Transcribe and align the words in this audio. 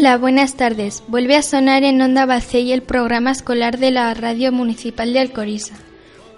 Hola, 0.00 0.16
buenas 0.16 0.54
tardes. 0.54 1.02
Vuelve 1.08 1.36
a 1.36 1.42
sonar 1.42 1.84
en 1.84 2.00
Onda 2.00 2.24
Bacey 2.24 2.72
el 2.72 2.80
programa 2.80 3.32
escolar 3.32 3.76
de 3.76 3.90
la 3.90 4.14
Radio 4.14 4.50
Municipal 4.50 5.12
de 5.12 5.18
Alcoriza. 5.18 5.74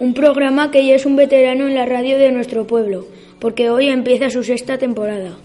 Un 0.00 0.14
programa 0.14 0.72
que 0.72 0.84
ya 0.84 0.96
es 0.96 1.06
un 1.06 1.14
veterano 1.14 1.68
en 1.68 1.76
la 1.76 1.86
radio 1.86 2.18
de 2.18 2.32
nuestro 2.32 2.66
pueblo, 2.66 3.06
porque 3.38 3.70
hoy 3.70 3.86
empieza 3.86 4.30
su 4.30 4.42
sexta 4.42 4.78
temporada. 4.78 5.36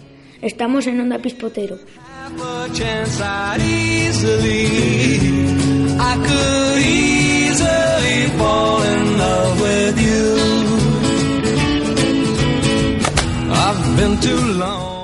Estamos 0.41 0.87
en 0.87 0.99
Onda 0.99 1.19
Pispotero. 1.19 1.77
I've 13.49 13.95
been 13.95 14.19
too 14.19 14.57
long. 14.57 14.96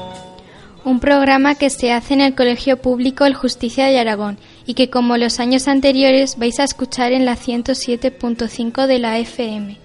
Un 0.86 1.00
programa 1.00 1.56
que 1.56 1.70
se 1.70 1.94
hace 1.94 2.14
en 2.14 2.22
el 2.22 2.36
Colegio 2.36 2.78
Público 2.78 3.26
El 3.26 3.36
Justicia 3.36 3.86
de 3.86 4.00
Aragón 4.00 4.38
y 4.66 4.74
que 4.74 4.90
como 4.90 5.16
los 5.18 5.40
años 5.40 5.68
anteriores 5.68 6.38
vais 6.38 6.60
a 6.60 6.66
escuchar 6.66 7.14
en 7.14 7.24
la 7.24 7.38
107.5 7.38 8.86
de 8.86 9.00
la 9.00 9.18
FM. 9.20 9.78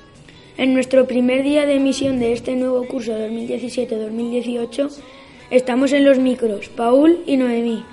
En 0.57 0.75
nuestro 0.75 1.07
primer 1.07 1.45
día 1.45 1.67
de 1.67 1.77
emisión 1.77 2.19
de 2.19 2.33
este 2.33 2.57
nuevo 2.57 2.85
curso 2.89 3.13
2017-2018, 3.13 4.91
estamos 5.51 5.93
en 5.93 6.05
los 6.05 6.19
micros, 6.19 6.69
Paul 6.69 7.21
y 7.27 7.37
Noemí. 7.37 7.85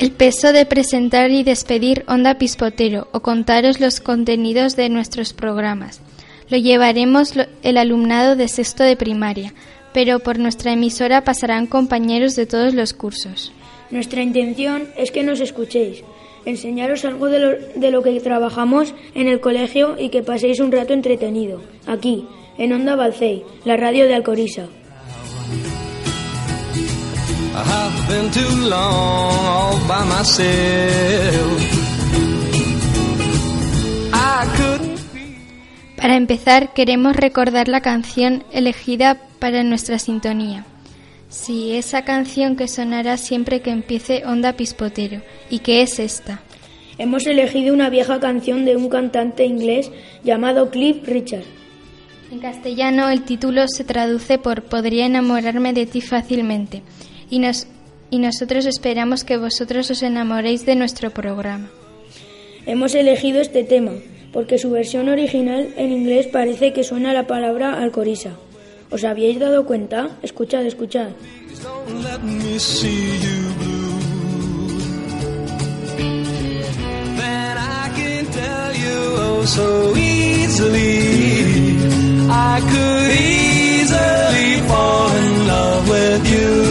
El 0.00 0.12
peso 0.12 0.54
de 0.54 0.64
presentar 0.64 1.30
y 1.30 1.42
despedir 1.42 2.04
Onda 2.08 2.38
Pispotero 2.38 3.08
o 3.12 3.20
contaros 3.20 3.80
los 3.80 4.00
contenidos 4.00 4.74
de 4.74 4.88
nuestros 4.88 5.34
programas. 5.34 6.00
Lo 6.48 6.56
llevaremos 6.56 7.34
el 7.62 7.76
alumnado 7.76 8.34
de 8.34 8.48
sexto 8.48 8.82
de 8.82 8.96
primaria, 8.96 9.52
pero 9.92 10.18
por 10.20 10.38
nuestra 10.38 10.72
emisora 10.72 11.22
pasarán 11.22 11.66
compañeros 11.66 12.34
de 12.34 12.46
todos 12.46 12.72
los 12.72 12.94
cursos. 12.94 13.52
Nuestra 13.90 14.22
intención 14.22 14.88
es 14.96 15.10
que 15.10 15.22
nos 15.22 15.38
escuchéis, 15.38 16.02
enseñaros 16.46 17.04
algo 17.04 17.26
de 17.26 17.38
lo, 17.38 17.50
de 17.78 17.90
lo 17.90 18.02
que 18.02 18.18
trabajamos 18.20 18.94
en 19.14 19.28
el 19.28 19.40
colegio 19.40 19.96
y 19.98 20.08
que 20.08 20.22
paséis 20.22 20.60
un 20.60 20.72
rato 20.72 20.94
entretenido, 20.94 21.60
aquí, 21.86 22.26
en 22.56 22.72
Onda 22.72 22.96
Balcey, 22.96 23.44
la 23.66 23.76
radio 23.76 24.06
de 24.06 24.14
Alcoriza. 24.14 24.64
I've 27.66 28.08
been 28.08 28.30
too 28.30 28.68
long 28.68 29.46
all 29.46 29.78
by 29.86 30.04
myself. 30.04 31.60
I 34.12 34.46
couldn't 34.56 35.00
Para 35.96 36.16
empezar, 36.16 36.72
queremos 36.72 37.14
recordar 37.14 37.68
la 37.68 37.82
canción 37.82 38.42
elegida 38.52 39.18
para 39.38 39.62
nuestra 39.62 39.98
sintonía. 39.98 40.64
Sí, 41.28 41.76
esa 41.76 42.04
canción 42.04 42.56
que 42.56 42.68
sonará 42.68 43.18
siempre 43.18 43.60
que 43.60 43.70
empiece 43.70 44.24
Onda 44.24 44.54
Pispotero, 44.54 45.20
y 45.50 45.58
que 45.58 45.82
es 45.82 45.98
esta. 45.98 46.40
Hemos 46.96 47.26
elegido 47.26 47.74
una 47.74 47.90
vieja 47.90 48.18
canción 48.18 48.64
de 48.64 48.76
un 48.76 48.88
cantante 48.88 49.44
inglés 49.44 49.90
llamado 50.24 50.70
Cliff 50.70 51.06
Richard. 51.06 51.44
En 52.32 52.38
castellano 52.38 53.10
el 53.10 53.22
título 53.22 53.68
se 53.68 53.84
traduce 53.84 54.38
por 54.38 54.62
Podría 54.62 55.04
enamorarme 55.04 55.72
de 55.72 55.86
ti 55.86 56.00
fácilmente, 56.00 56.82
y, 57.30 57.38
nos, 57.38 57.66
y 58.10 58.18
nosotros 58.18 58.66
esperamos 58.66 59.24
que 59.24 59.38
vosotros 59.38 59.90
os 59.90 60.02
enamoréis 60.02 60.66
de 60.66 60.76
nuestro 60.76 61.10
programa. 61.10 61.70
Hemos 62.66 62.94
elegido 62.94 63.40
este 63.40 63.64
tema 63.64 63.92
porque 64.32 64.58
su 64.58 64.70
versión 64.70 65.08
original 65.08 65.72
en 65.76 65.92
inglés 65.92 66.26
parece 66.26 66.72
que 66.72 66.84
suena 66.84 67.12
la 67.12 67.26
palabra 67.26 67.80
Alcoriza. 67.80 68.32
¿Os 68.90 69.04
habíais 69.04 69.38
dado 69.38 69.66
cuenta? 69.66 70.18
Escuchad, 70.22 70.66
escuchad. 70.66 71.10
I 82.32 82.60
could 82.60 83.10
easily 83.10 84.68
fall 84.68 85.10
in 85.16 85.46
love 85.48 85.88
with 85.88 86.30
you. 86.30 86.69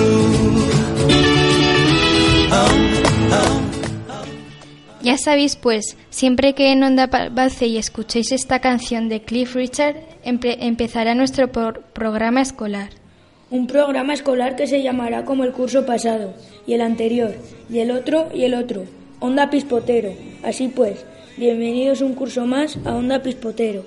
Ya 5.01 5.17
sabéis 5.17 5.55
pues, 5.55 5.95
siempre 6.09 6.53
que 6.53 6.71
en 6.71 6.83
Onda 6.83 7.07
Balcey 7.07 7.77
escuchéis 7.77 8.31
esta 8.31 8.59
canción 8.59 9.07
de 9.07 9.21
Cliff 9.21 9.55
Richard, 9.55 9.95
empe- 10.25 10.57
empezará 10.59 11.15
nuestro 11.15 11.51
por- 11.51 11.81
programa 11.93 12.41
escolar. 12.41 12.89
Un 13.49 13.65
programa 13.65 14.13
escolar 14.13 14.55
que 14.55 14.67
se 14.67 14.83
llamará 14.83 15.23
como 15.25 15.43
el 15.45 15.53
curso 15.53 15.85
pasado, 15.85 16.33
y 16.67 16.73
el 16.73 16.81
anterior, 16.81 17.33
y 17.69 17.79
el 17.79 17.91
otro, 17.91 18.27
y 18.33 18.43
el 18.43 18.53
otro. 18.53 18.83
Onda 19.21 19.49
Pispotero. 19.49 20.11
Así 20.43 20.67
pues, 20.67 21.05
bienvenidos 21.37 22.01
un 22.01 22.13
curso 22.13 22.45
más 22.45 22.77
a 22.85 22.93
Onda 22.93 23.21
Pispotero. 23.23 23.83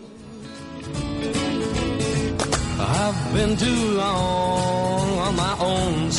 I've 2.79 3.35
been 3.35 3.57
too 3.57 3.95
long 3.95 5.19
on 5.19 5.37
my 5.37 5.55
own, 5.61 6.11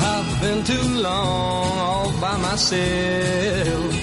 I've 0.00 0.40
been 0.40 0.62
too 0.64 0.88
long 1.02 1.78
all 1.78 2.12
by 2.20 2.36
myself. 2.38 3.94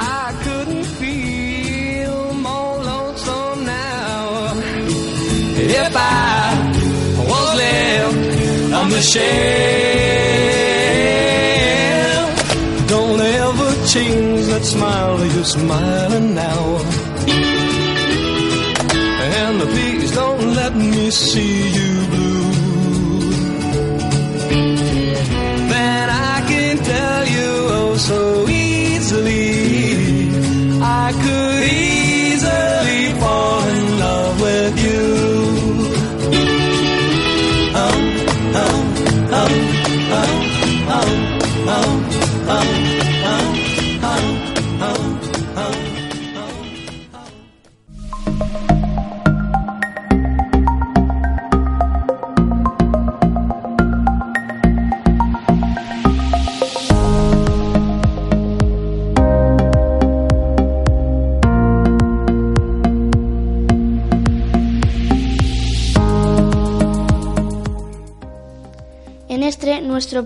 I 0.00 0.34
couldn't 0.44 0.84
feel 0.84 2.32
more 2.34 2.78
lonesome 2.82 3.64
now 3.64 4.54
if 5.56 5.92
I 5.94 6.54
was 7.28 7.56
left 7.56 8.72
on 8.72 8.90
the 8.90 9.02
shelf. 9.02 9.22
Don't 12.88 13.20
ever 13.20 13.86
change 13.86 14.46
that 14.46 14.64
smile 14.64 15.24
you're 15.26 15.44
smiling 15.44 16.34
now. 16.34 16.78
And 19.44 19.60
please 19.60 20.10
don't 20.12 20.54
let 20.54 20.74
me 20.76 21.10
see 21.10 21.68
you 21.78 22.06
blue. 22.08 22.51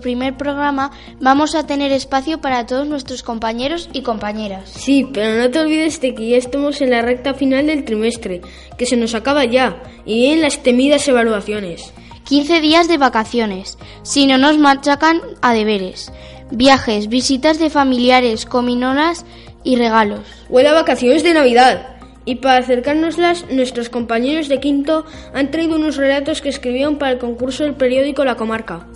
Primer 0.07 0.37
programa, 0.37 0.93
vamos 1.21 1.57
a 1.57 1.67
tener 1.67 1.91
espacio 1.91 2.41
para 2.41 2.65
todos 2.65 2.87
nuestros 2.87 3.25
compañeros 3.25 3.89
y 3.93 4.03
compañeras. 4.03 4.71
Sí, 4.71 5.05
pero 5.13 5.37
no 5.37 5.51
te 5.51 5.59
olvides 5.59 6.01
de 6.01 6.15
que 6.15 6.29
ya 6.29 6.37
estamos 6.37 6.81
en 6.81 6.91
la 6.91 7.03
recta 7.03 7.35
final 7.35 7.67
del 7.67 7.85
trimestre, 7.85 8.41
que 8.79 8.87
se 8.87 8.97
nos 8.97 9.17
acaba 9.17 9.45
ya, 9.47 9.83
y 10.05 10.27
en 10.27 10.43
las 10.43 10.63
temidas 10.63 11.09
evaluaciones. 11.09 11.93
15 12.23 12.61
días 12.61 12.87
de 12.87 12.99
vacaciones, 12.99 13.79
si 14.05 14.29
no 14.29 14.39
nos 14.39 14.59
machacan 14.59 15.21
a 15.43 15.53
deberes, 15.53 16.13
viajes, 16.53 17.09
visitas 17.09 17.59
de 17.59 17.69
familiares, 17.69 18.47
cominolas 18.47 19.25
y 19.65 19.75
regalos. 19.75 20.21
Huele 20.49 20.69
a 20.69 20.75
vacaciones 20.75 21.25
de 21.25 21.35
Navidad. 21.35 21.97
Y 22.25 22.37
para 22.37 22.59
acercárnoslas, 22.59 23.45
nuestros 23.51 23.89
compañeros 23.89 24.49
de 24.49 24.61
quinto 24.61 25.05
han 25.35 25.51
traído 25.51 25.75
unos 25.75 25.97
relatos 25.97 26.43
que 26.43 26.49
escribieron 26.49 26.97
para 26.97 27.11
el 27.11 27.19
concurso 27.19 27.65
del 27.65 27.75
periódico 27.75 28.25
La 28.25 28.37
Comarca. 28.37 28.87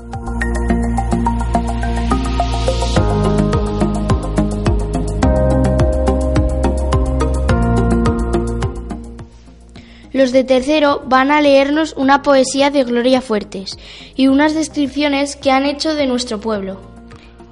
Los 10.21 10.33
de 10.33 10.45
tercero 10.45 11.03
van 11.07 11.31
a 11.31 11.41
leernos 11.41 11.95
una 11.97 12.21
poesía 12.21 12.69
de 12.69 12.85
Gloria 12.85 13.23
Fuertes 13.23 13.79
y 14.15 14.27
unas 14.27 14.53
descripciones 14.53 15.35
que 15.35 15.51
han 15.51 15.65
hecho 15.65 15.95
de 15.95 16.07
nuestro 16.07 16.39
pueblo. 16.39 16.79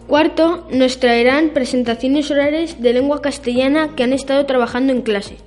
Cuarto, 0.07 0.69
nos 0.71 1.01
traerán 1.01 1.55
presentaciones 1.55 2.31
orales 2.31 2.79
de 2.83 2.93
lengua 2.93 3.23
castellana 3.23 3.95
que 3.97 4.03
han 4.03 4.13
estado 4.13 4.45
trabajando 4.45 4.93
en 4.93 5.01
clase. 5.01 5.39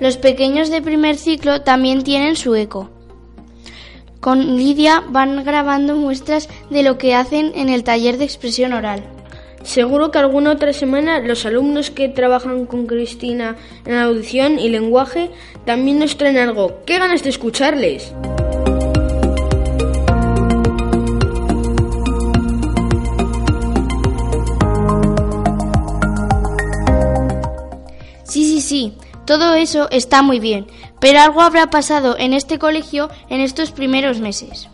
Los 0.00 0.16
pequeños 0.16 0.70
de 0.70 0.80
primer 0.80 1.16
ciclo 1.16 1.60
también 1.60 2.02
tienen 2.04 2.36
su 2.36 2.54
eco. 2.54 2.88
Con 4.20 4.56
Lidia 4.56 5.04
van 5.10 5.44
grabando 5.44 5.94
muestras 5.94 6.48
de 6.70 6.82
lo 6.82 6.96
que 6.96 7.14
hacen 7.14 7.52
en 7.54 7.68
el 7.68 7.84
taller 7.84 8.16
de 8.16 8.24
expresión 8.24 8.72
oral. 8.72 9.04
Seguro 9.66 10.12
que 10.12 10.18
alguna 10.18 10.52
otra 10.52 10.72
semana 10.72 11.18
los 11.18 11.44
alumnos 11.44 11.90
que 11.90 12.08
trabajan 12.08 12.66
con 12.66 12.86
Cristina 12.86 13.56
en 13.84 13.96
audición 13.96 14.60
y 14.60 14.68
lenguaje 14.68 15.32
también 15.64 15.98
nos 15.98 16.16
traen 16.16 16.38
algo. 16.38 16.84
¡Qué 16.86 17.00
ganas 17.00 17.24
de 17.24 17.30
escucharles! 17.30 18.14
Sí, 28.22 28.44
sí, 28.44 28.60
sí, 28.60 28.92
todo 29.24 29.54
eso 29.54 29.88
está 29.90 30.22
muy 30.22 30.38
bien, 30.38 30.68
pero 31.00 31.18
algo 31.18 31.40
habrá 31.40 31.70
pasado 31.70 32.16
en 32.16 32.34
este 32.34 32.60
colegio 32.60 33.10
en 33.30 33.40
estos 33.40 33.72
primeros 33.72 34.20
meses. 34.20 34.68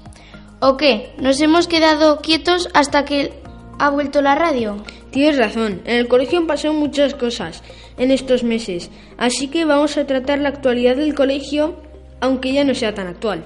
¿O 0.61 0.77
qué? 0.77 1.15
¿Nos 1.17 1.41
hemos 1.41 1.67
quedado 1.67 2.19
quietos 2.21 2.69
hasta 2.75 3.07
que 3.07 3.42
ha 3.79 3.91
vuelto 3.91 4.23
la 4.23 4.35
radio? 4.35 4.77
Tienes 5.11 5.39
razón, 5.39 5.83
en 5.85 5.97
el 5.97 6.09
colegio 6.09 6.39
han 6.39 6.47
pasado 6.47 6.75
muchas 6.75 7.15
cosas 7.15 7.63
en 7.99 8.11
estos 8.11 8.45
meses, 8.45 8.91
así 9.19 9.49
que 9.49 9.65
vamos 9.65 9.97
a 9.97 10.07
tratar 10.07 10.39
la 10.39 10.49
actualidad 10.49 10.97
del 10.97 11.15
colegio, 11.15 11.77
aunque 12.21 12.53
ya 12.53 12.65
no 12.65 12.75
sea 12.75 12.95
tan 12.95 13.07
actual. 13.07 13.45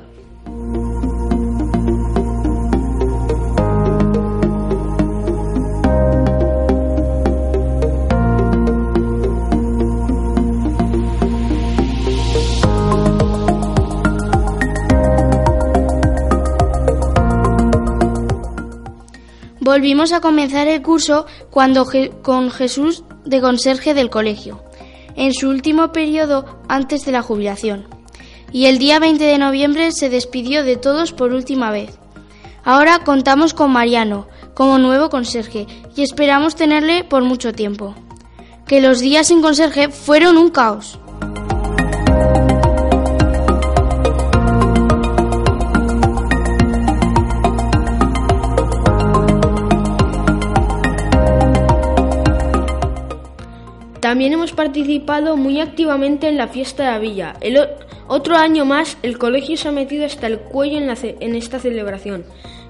Volvimos 19.66 20.12
a 20.12 20.20
comenzar 20.20 20.68
el 20.68 20.80
curso 20.80 21.26
cuando 21.50 21.88
con 22.22 22.52
Jesús 22.52 23.02
de 23.24 23.40
conserje 23.40 23.94
del 23.94 24.10
colegio, 24.10 24.62
en 25.16 25.34
su 25.34 25.48
último 25.48 25.90
periodo 25.90 26.60
antes 26.68 27.04
de 27.04 27.10
la 27.10 27.20
jubilación. 27.20 27.88
Y 28.52 28.66
el 28.66 28.78
día 28.78 29.00
20 29.00 29.24
de 29.24 29.38
noviembre 29.38 29.90
se 29.90 30.08
despidió 30.08 30.62
de 30.62 30.76
todos 30.76 31.12
por 31.12 31.32
última 31.32 31.72
vez. 31.72 31.98
Ahora 32.62 33.00
contamos 33.00 33.54
con 33.54 33.72
Mariano 33.72 34.28
como 34.54 34.78
nuevo 34.78 35.10
conserje 35.10 35.66
y 35.96 36.02
esperamos 36.02 36.54
tenerle 36.54 37.02
por 37.02 37.24
mucho 37.24 37.52
tiempo. 37.52 37.96
Que 38.68 38.80
los 38.80 39.00
días 39.00 39.26
sin 39.26 39.42
conserje 39.42 39.88
fueron 39.88 40.36
un 40.36 40.50
caos. 40.50 41.00
También 54.16 54.32
hemos 54.32 54.52
participado 54.52 55.36
muy 55.36 55.60
activamente 55.60 56.26
en 56.26 56.38
la 56.38 56.48
fiesta 56.48 56.84
de 56.84 56.90
la 56.90 56.98
villa. 56.98 57.36
El 57.42 57.58
otro 58.08 58.34
año 58.34 58.64
más, 58.64 58.96
el 59.02 59.18
colegio 59.18 59.58
se 59.58 59.68
ha 59.68 59.72
metido 59.72 60.06
hasta 60.06 60.26
el 60.26 60.38
cuello 60.38 60.78
en, 60.78 61.34
esta 61.34 61.58
celebración. 61.58 62.24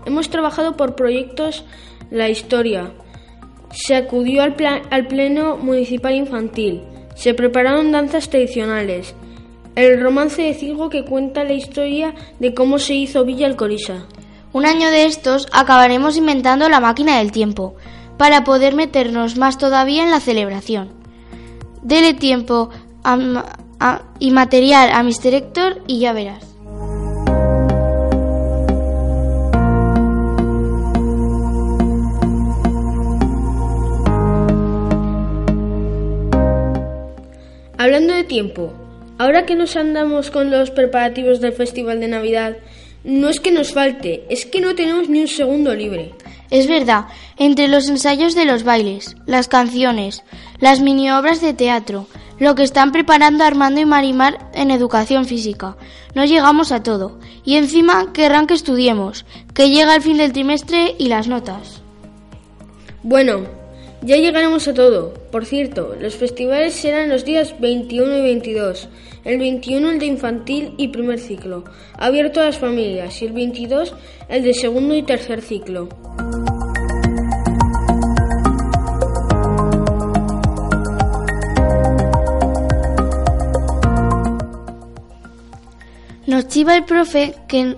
Hemos 0.04 0.28
trabajado 0.28 0.76
por 0.76 0.96
proyectos 0.96 1.62
La 2.10 2.28
Historia. 2.28 2.90
Se 3.70 3.94
acudió 3.94 4.42
al, 4.42 4.56
al 4.90 5.06
Pleno 5.06 5.56
Municipal 5.56 6.16
Infantil. 6.16 6.82
Se 7.14 7.32
prepararon 7.32 7.92
danzas 7.92 8.28
tradicionales. 8.28 9.14
El 9.76 10.00
romance 10.00 10.42
de 10.42 10.54
Cigo 10.54 10.90
que 10.90 11.04
cuenta 11.04 11.44
la 11.44 11.52
historia 11.52 12.12
de 12.40 12.54
cómo 12.54 12.80
se 12.80 12.94
hizo 12.94 13.24
Villa 13.24 13.46
Alcorisa. 13.46 14.06
Un 14.52 14.66
año 14.66 14.90
de 14.90 15.04
estos 15.04 15.46
acabaremos 15.52 16.16
inventando 16.16 16.68
la 16.68 16.80
máquina 16.80 17.18
del 17.18 17.30
tiempo, 17.30 17.76
para 18.18 18.42
poder 18.42 18.74
meternos 18.74 19.36
más 19.36 19.58
todavía 19.58 20.02
en 20.02 20.10
la 20.10 20.18
celebración. 20.18 20.95
Dele 21.82 22.14
tiempo 22.14 22.70
y 24.18 24.30
material 24.30 24.90
a 24.92 25.02
Mr. 25.02 25.34
Héctor 25.34 25.82
y 25.86 26.00
ya 26.00 26.12
verás. 26.12 26.56
Hablando 37.78 38.14
de 38.14 38.24
tiempo, 38.24 38.72
ahora 39.18 39.46
que 39.46 39.54
nos 39.54 39.76
andamos 39.76 40.30
con 40.30 40.50
los 40.50 40.70
preparativos 40.70 41.40
del 41.40 41.52
Festival 41.52 42.00
de 42.00 42.08
Navidad, 42.08 42.56
no 43.04 43.28
es 43.28 43.38
que 43.38 43.52
nos 43.52 43.72
falte, 43.72 44.24
es 44.28 44.44
que 44.44 44.60
no 44.60 44.74
tenemos 44.74 45.08
ni 45.08 45.20
un 45.20 45.28
segundo 45.28 45.72
libre. 45.74 46.12
Es 46.50 46.66
verdad, 46.66 47.06
entre 47.36 47.68
los 47.68 47.88
ensayos 47.88 48.34
de 48.34 48.44
los 48.44 48.62
bailes, 48.62 49.16
las 49.26 49.48
canciones, 49.48 50.22
las 50.58 50.80
mini 50.80 51.10
obras 51.10 51.40
de 51.40 51.54
teatro, 51.54 52.06
lo 52.38 52.54
que 52.54 52.62
están 52.62 52.92
preparando 52.92 53.44
Armando 53.44 53.80
y 53.80 53.86
Marimar 53.86 54.50
en 54.52 54.70
educación 54.70 55.24
física, 55.24 55.76
no 56.14 56.24
llegamos 56.24 56.72
a 56.72 56.82
todo. 56.82 57.18
Y 57.44 57.56
encima 57.56 58.12
querrán 58.12 58.46
que 58.46 58.54
estudiemos, 58.54 59.24
que 59.54 59.70
llega 59.70 59.94
el 59.94 60.02
fin 60.02 60.18
del 60.18 60.32
trimestre 60.32 60.94
y 60.98 61.08
las 61.08 61.28
notas. 61.28 61.82
Bueno, 63.02 63.42
ya 64.06 64.16
llegaremos 64.16 64.68
a 64.68 64.74
todo. 64.74 65.12
Por 65.32 65.44
cierto, 65.44 65.96
los 66.00 66.14
festivales 66.14 66.74
serán 66.74 67.08
los 67.08 67.24
días 67.24 67.58
21 67.58 68.18
y 68.18 68.22
22. 68.22 68.88
El 69.24 69.38
21 69.38 69.90
el 69.90 69.98
de 69.98 70.06
infantil 70.06 70.74
y 70.78 70.88
primer 70.88 71.18
ciclo, 71.18 71.64
abierto 71.98 72.40
a 72.40 72.44
las 72.44 72.58
familias, 72.58 73.20
y 73.20 73.26
el 73.26 73.32
22 73.32 73.94
el 74.28 74.44
de 74.44 74.54
segundo 74.54 74.94
y 74.94 75.02
tercer 75.02 75.42
ciclo. 75.42 75.88
Nos 86.28 86.46
chiva 86.46 86.76
el 86.76 86.84
profe 86.84 87.34
que, 87.48 87.76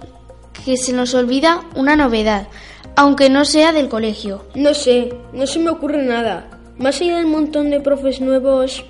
que 0.62 0.76
se 0.76 0.92
nos 0.92 1.14
olvida 1.14 1.62
una 1.74 1.96
novedad, 1.96 2.48
aunque 2.98 3.30
no 3.30 3.44
sea 3.44 3.70
del 3.70 3.88
colegio. 3.88 4.44
No 4.56 4.74
sé, 4.74 5.14
no 5.32 5.46
se 5.46 5.60
me 5.60 5.70
ocurre 5.70 6.02
nada. 6.02 6.50
Más 6.78 7.00
allá 7.00 7.18
del 7.18 7.26
montón 7.26 7.70
de 7.70 7.78
profes 7.78 8.20
nuevos... 8.20 8.84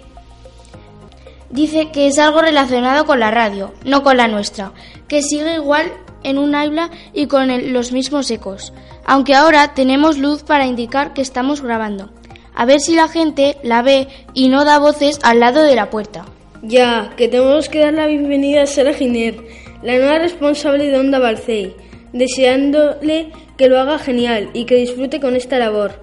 Dice 1.50 1.90
que 1.92 2.06
es 2.06 2.18
algo 2.18 2.40
relacionado 2.40 3.04
con 3.04 3.20
la 3.20 3.30
radio, 3.30 3.74
no 3.84 4.02
con 4.02 4.16
la 4.16 4.26
nuestra, 4.26 4.72
que 5.08 5.20
sigue 5.20 5.56
igual 5.56 5.92
en 6.22 6.38
un 6.38 6.54
aula 6.54 6.90
y 7.12 7.26
con 7.26 7.72
los 7.74 7.92
mismos 7.92 8.30
ecos, 8.30 8.72
aunque 9.04 9.34
ahora 9.34 9.74
tenemos 9.74 10.16
luz 10.16 10.42
para 10.42 10.66
indicar 10.66 11.12
que 11.12 11.20
estamos 11.20 11.60
grabando. 11.60 12.10
A 12.54 12.64
ver 12.64 12.80
si 12.80 12.94
la 12.94 13.08
gente 13.08 13.58
la 13.62 13.82
ve 13.82 14.08
y 14.32 14.48
no 14.48 14.64
da 14.64 14.78
voces 14.78 15.18
al 15.22 15.40
lado 15.40 15.62
de 15.62 15.76
la 15.76 15.90
puerta. 15.90 16.24
Ya, 16.62 17.12
que 17.18 17.28
tenemos 17.28 17.68
que 17.68 17.80
dar 17.80 17.92
la 17.92 18.06
bienvenida 18.06 18.62
a 18.62 18.66
Sara 18.66 18.94
Giner, 18.94 19.36
la 19.82 19.96
nueva 19.96 20.18
responsable 20.18 20.86
de 20.86 20.98
Onda 20.98 21.18
Balcey, 21.18 21.76
deseándole 22.14 23.32
que 23.58 23.68
lo 23.68 23.78
haga 23.78 23.98
genial 23.98 24.50
y 24.54 24.64
que 24.64 24.76
disfrute 24.76 25.20
con 25.20 25.36
esta 25.36 25.58
labor. 25.58 26.00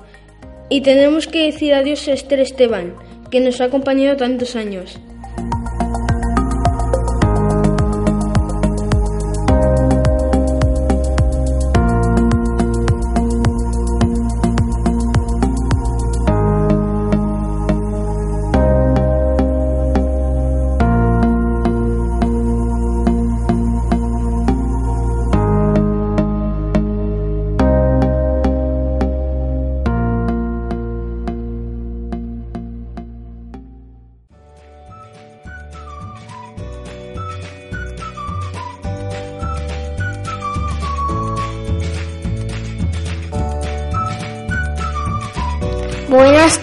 Y 0.70 0.82
tenemos 0.82 1.28
que 1.28 1.46
decir 1.46 1.74
adiós 1.74 2.08
a 2.08 2.14
Esther 2.14 2.42
Esteban, 2.42 2.94
que 3.32 3.40
nos 3.40 3.62
ha 3.62 3.66
acompañado 3.66 4.18
tantos 4.18 4.56
años. 4.56 5.00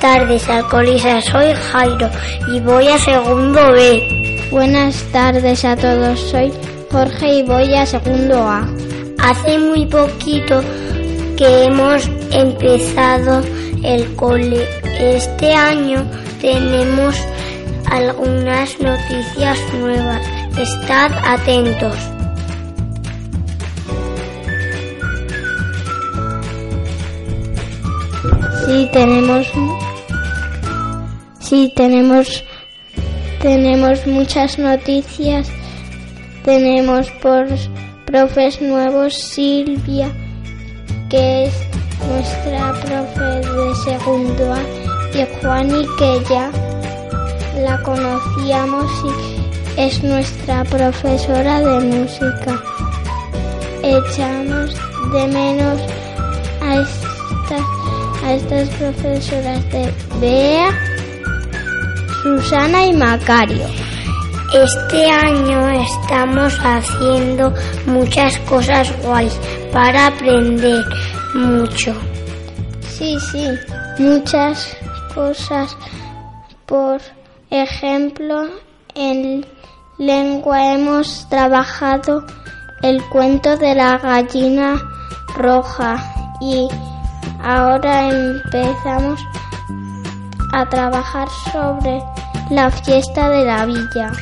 Tardes, 0.03 0.49
Alcolisa. 0.49 1.23
Soy 1.23 1.55
Jairo 1.55 2.11
y 2.53 2.59
voy 2.59 2.89
a 2.89 2.99
segundo 2.99 3.71
B. 3.71 4.49
Buenas 4.51 4.97
tardes 5.13 5.65
a 5.65 5.77
todos. 5.77 6.19
Soy 6.19 6.53
Jorge 6.91 7.35
y 7.35 7.43
voy 7.45 7.73
a 7.75 7.87
segundo 7.87 8.43
A. 8.43 8.67
Hace 9.23 9.61
muy 9.61 9.87
poquito 9.87 10.61
que 11.37 11.67
hemos 11.67 12.11
empezado 12.33 13.43
el 13.85 14.13
cole. 14.17 14.67
Este 14.99 15.55
año 15.55 16.05
tenemos 16.41 17.17
algunas 17.89 18.81
noticias 18.81 19.59
nuevas. 19.75 20.21
Estad 20.59 21.13
atentos. 21.25 21.97
Sí, 28.67 28.89
tenemos. 28.93 29.47
Sí, 31.53 31.71
tenemos. 31.77 32.43
Tenemos 33.43 34.07
muchas 34.07 34.59
noticias. 34.59 35.51
Tenemos 36.47 37.11
por 37.21 37.47
profes 38.07 38.63
nuevos 38.63 39.13
Silvia, 39.13 40.11
que 41.11 41.45
es 41.45 41.53
nuestra 42.09 42.73
profe 42.81 43.47
de 43.47 43.75
segundo 43.85 44.55
A, 44.55 44.61
y 45.13 45.27
Juani, 45.43 45.87
que 45.99 46.23
ya 46.31 46.51
la 47.61 47.83
conocíamos 47.83 48.91
y 49.05 49.79
es 49.79 50.03
nuestra 50.03 50.65
profesora 50.65 51.61
de 51.61 51.81
música. 51.81 52.63
Echamos 53.83 54.75
de 55.13 55.27
menos 55.27 55.83
a 56.63 56.77
estas, 56.77 57.63
a 58.25 58.33
estas 58.33 58.69
profesoras 58.71 59.71
de 59.71 59.93
Bea, 60.19 60.92
Susana 62.23 62.87
y 62.87 62.93
Macario. 62.93 63.67
Este 64.55 65.11
año 65.11 65.69
estamos 65.71 66.57
haciendo 66.63 67.53
muchas 67.85 68.39
cosas 68.41 68.93
guays 69.03 69.37
para 69.73 70.07
aprender 70.07 70.85
mucho. 71.35 71.93
Sí, 72.83 73.19
sí, 73.19 73.49
muchas 73.99 74.77
cosas. 75.13 75.77
Por 76.67 77.01
ejemplo, 77.51 78.47
en 78.95 79.45
lengua 79.99 80.75
hemos 80.75 81.29
trabajado 81.29 82.25
el 82.83 83.03
cuento 83.09 83.57
de 83.57 83.75
la 83.75 83.99
gallina 83.99 84.81
roja 85.37 85.97
y 86.41 86.69
ahora 87.43 88.11
empezamos 88.11 89.21
a 90.53 90.69
trabajar 90.69 91.29
sobre 91.51 92.12
la 92.53 92.71
fiesta 92.71 93.29
de 93.29 93.45
la 93.45 93.67
villa. 93.67 94.13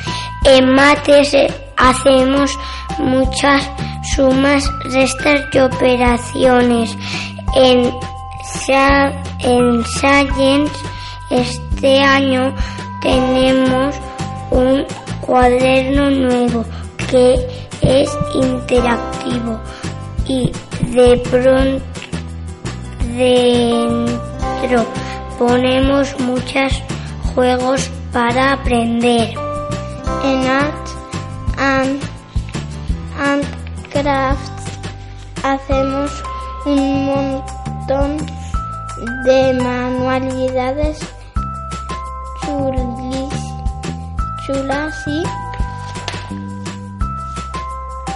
En 0.45 0.73
mates 0.73 1.33
eh, 1.33 1.53
hacemos 1.77 2.57
muchas 2.97 3.69
sumas, 4.15 4.63
restas 4.85 5.41
y 5.53 5.59
operaciones. 5.59 6.97
En, 7.55 7.91
en 9.39 9.85
Science 9.85 10.71
este 11.29 11.99
año 12.01 12.53
tenemos 13.01 13.95
un 14.51 14.85
cuaderno 15.21 16.09
nuevo 16.09 16.65
que 17.09 17.35
es 17.81 18.09
interactivo 18.35 19.59
y 20.27 20.51
de 20.93 21.17
pronto 21.29 21.83
dentro 23.15 24.85
ponemos 25.39 26.19
muchos 26.19 26.83
juegos 27.33 27.89
para 28.11 28.53
aprender. 28.53 29.33
En 30.23 30.47
Art 30.47 30.87
and, 31.57 31.99
and 33.19 33.43
Crafts 33.91 34.79
hacemos 35.43 36.11
un 36.65 37.05
montón 37.05 38.17
de 39.25 39.53
manualidades 39.53 40.99
chulis, 42.45 43.33
chulas 44.45 44.95
y 45.07 45.23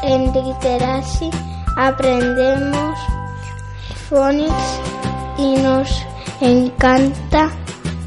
en 0.04 0.32
literacy 0.32 1.32
aprendemos 1.76 3.00
phonics 4.08 4.80
y 5.38 5.56
nos 5.58 6.06
encanta 6.42 7.50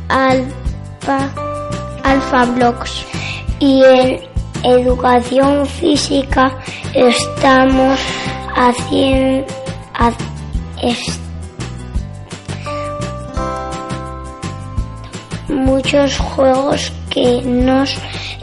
Alfa 0.08 1.47
Blocks. 2.54 3.04
Y 3.60 3.82
en 3.82 4.20
educación 4.62 5.66
física 5.66 6.56
estamos 6.94 7.98
haciendo 8.56 9.46
muchos 15.48 16.18
juegos 16.18 16.92
que 17.10 17.42
nos 17.42 17.94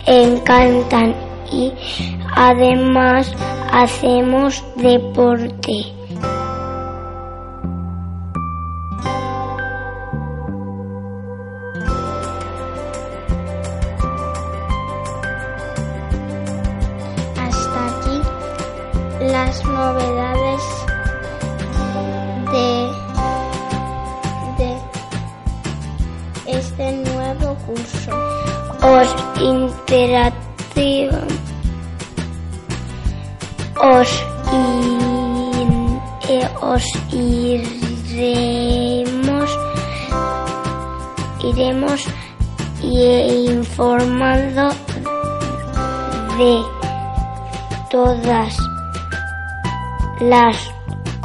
encantan 0.05 1.15
y 1.51 1.72
además 2.36 3.34
hacemos 3.72 4.63
deporte. 4.75 5.94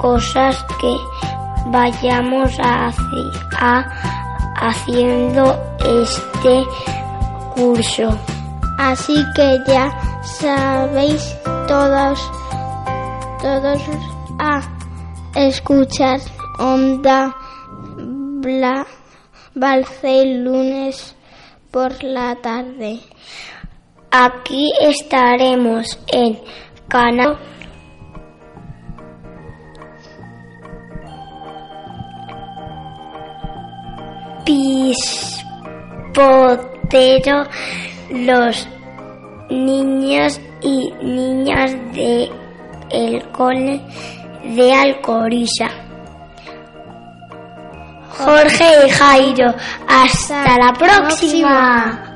Cosas 0.01 0.65
que 0.81 0.97
vayamos 1.67 2.59
a, 2.59 2.91
a 3.59 3.85
haciendo 4.61 5.59
este 5.79 6.65
curso. 7.55 8.19
Así 8.79 9.25
que 9.35 9.59
ya 9.67 9.91
sabéis 10.23 11.37
todos, 11.69 12.19
todos 13.43 13.81
a 14.39 14.63
escuchar 15.35 16.21
Onda 16.59 17.35
Bla, 18.43 18.87
lunes 19.55 21.15
por 21.71 22.03
la 22.03 22.37
tarde. 22.37 23.01
Aquí 24.11 24.73
estaremos 24.81 25.99
en 26.09 26.41
Canal 26.89 27.39
Pispotero, 36.11 37.39
los 38.11 38.69
niños 39.49 40.41
y 40.61 40.93
niñas 41.01 41.71
de 41.93 42.29
el 42.91 43.23
cole 43.31 43.81
de 44.43 44.75
Alcorisa. 44.75 45.69
Jorge 48.19 48.87
y 48.87 48.91
Jairo, 48.91 49.55
hasta 49.87 50.59
la 50.59 50.73
próxima. 50.73 52.10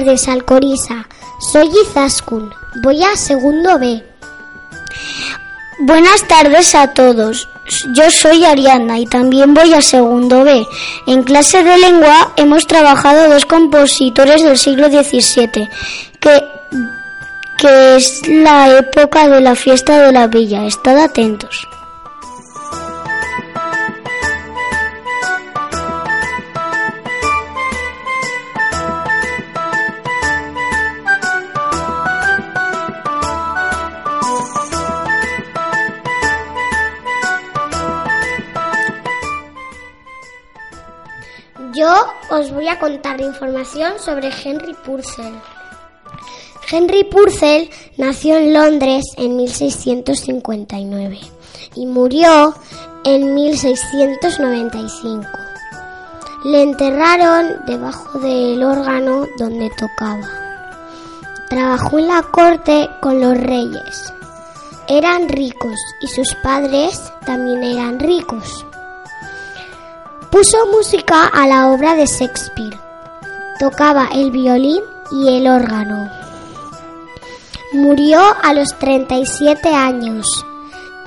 Tardes, 0.00 0.28
Alcorisa. 0.28 1.06
Soy 1.52 1.68
Izaskun. 1.82 2.50
Voy 2.82 3.02
a 3.04 3.16
segundo 3.16 3.78
B. 3.78 4.02
Buenas 5.80 6.26
tardes 6.26 6.74
a 6.74 6.94
todos. 6.94 7.48
Yo 7.94 8.10
soy 8.10 8.44
Ariana 8.44 8.98
y 8.98 9.06
también 9.06 9.52
voy 9.52 9.74
a 9.74 9.82
segundo 9.82 10.42
B. 10.44 10.66
En 11.06 11.22
clase 11.22 11.62
de 11.62 11.76
lengua 11.76 12.32
hemos 12.36 12.66
trabajado 12.66 13.28
dos 13.28 13.44
compositores 13.44 14.42
del 14.42 14.56
siglo 14.56 14.88
XVII, 14.88 15.68
que, 16.18 16.44
que 17.58 17.96
es 17.96 18.26
la 18.26 18.78
época 18.78 19.28
de 19.28 19.40
la 19.42 19.54
fiesta 19.54 20.00
de 20.00 20.12
la 20.12 20.28
villa. 20.28 20.64
Estad 20.64 20.98
atentos. 20.98 21.68
Yo 41.72 41.92
os 42.30 42.50
voy 42.52 42.66
a 42.68 42.80
contar 42.80 43.20
información 43.20 43.92
sobre 44.00 44.30
Henry 44.44 44.74
Purcell. 44.74 45.34
Henry 46.68 47.04
Purcell 47.04 47.70
nació 47.96 48.38
en 48.38 48.52
Londres 48.54 49.04
en 49.16 49.36
1659 49.36 51.20
y 51.76 51.86
murió 51.86 52.54
en 53.04 53.34
1695. 53.34 55.28
Le 56.44 56.62
enterraron 56.62 57.64
debajo 57.66 58.18
del 58.18 58.62
órgano 58.64 59.26
donde 59.38 59.70
tocaba. 59.78 60.28
Trabajó 61.48 62.00
en 62.00 62.08
la 62.08 62.22
corte 62.22 62.90
con 63.00 63.20
los 63.20 63.36
reyes. 63.38 64.12
Eran 64.88 65.28
ricos 65.28 65.78
y 66.02 66.08
sus 66.08 66.34
padres 66.36 67.12
también 67.26 67.62
eran 67.62 68.00
ricos. 68.00 68.66
Puso 70.30 70.64
música 70.66 71.26
a 71.26 71.48
la 71.48 71.72
obra 71.72 71.96
de 71.96 72.06
Shakespeare. 72.06 72.78
Tocaba 73.58 74.08
el 74.14 74.30
violín 74.30 74.80
y 75.10 75.36
el 75.36 75.48
órgano. 75.48 76.08
Murió 77.72 78.20
a 78.40 78.54
los 78.54 78.78
37 78.78 79.74
años. 79.74 80.46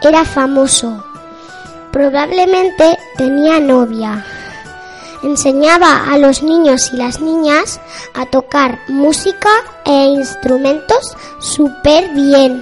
Era 0.02 0.26
famoso. 0.26 1.02
Probablemente 1.94 3.00
tenía 3.18 3.62
novia. 3.62 4.26
Enseñaba 5.24 6.12
a 6.12 6.18
los 6.18 6.44
niños 6.44 6.92
y 6.92 6.98
las 6.98 7.22
niñas 7.22 7.80
a 8.14 8.26
tocar 8.26 8.78
música 8.90 9.50
e 9.86 10.08
instrumentos 10.08 11.16
súper 11.40 12.10
bien. 12.10 12.62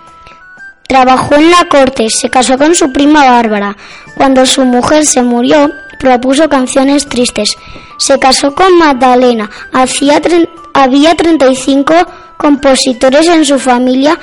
Trabajó 0.87 1.35
en 1.35 1.51
la 1.51 1.65
corte, 1.69 2.09
se 2.09 2.29
casó 2.29 2.57
con 2.57 2.75
su 2.75 2.91
prima 2.91 3.25
Bárbara. 3.25 3.75
Cuando 4.15 4.45
su 4.45 4.63
mujer 4.65 5.05
se 5.05 5.23
murió, 5.23 5.71
propuso 5.99 6.47
canciones 6.47 7.07
tristes. 7.07 7.55
Se 7.97 8.19
casó 8.19 8.53
con 8.53 8.77
Magdalena. 8.77 9.49
Había 9.71 11.15
35 11.15 11.93
compositores 12.37 13.27
en 13.27 13.45
su 13.45 13.57
familia. 13.57 14.17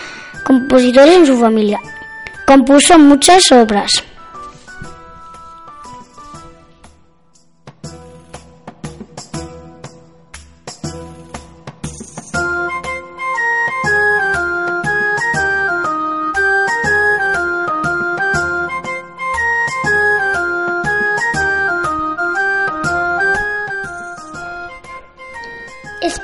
Compositores 0.44 1.16
en 1.16 1.26
su 1.26 1.38
familia. 1.38 1.78
Compuso 2.46 2.98
muchas 2.98 3.50
obras. 3.52 3.90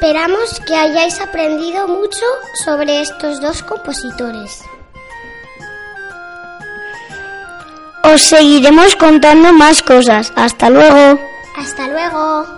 Esperamos 0.08 0.58
que 0.66 0.74
hayáis 0.74 1.20
aprendido 1.20 1.86
mucho 1.86 2.24
sobre 2.64 3.02
estos 3.02 3.42
dos 3.42 3.62
compositores. 3.62 4.62
Os 8.04 8.22
seguiremos 8.22 8.96
contando 8.96 9.52
más 9.52 9.82
cosas. 9.82 10.32
Hasta 10.34 10.70
luego. 10.70 11.20
Hasta 11.58 11.88
luego. 11.88 12.57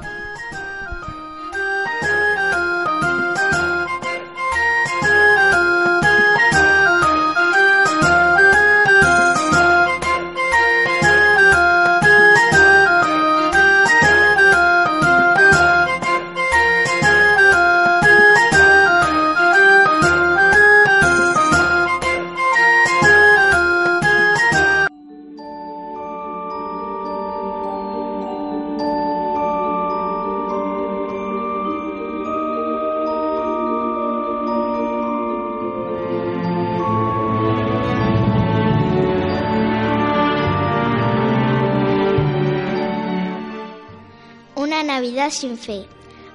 Sin 45.28 45.58
fe. 45.58 45.84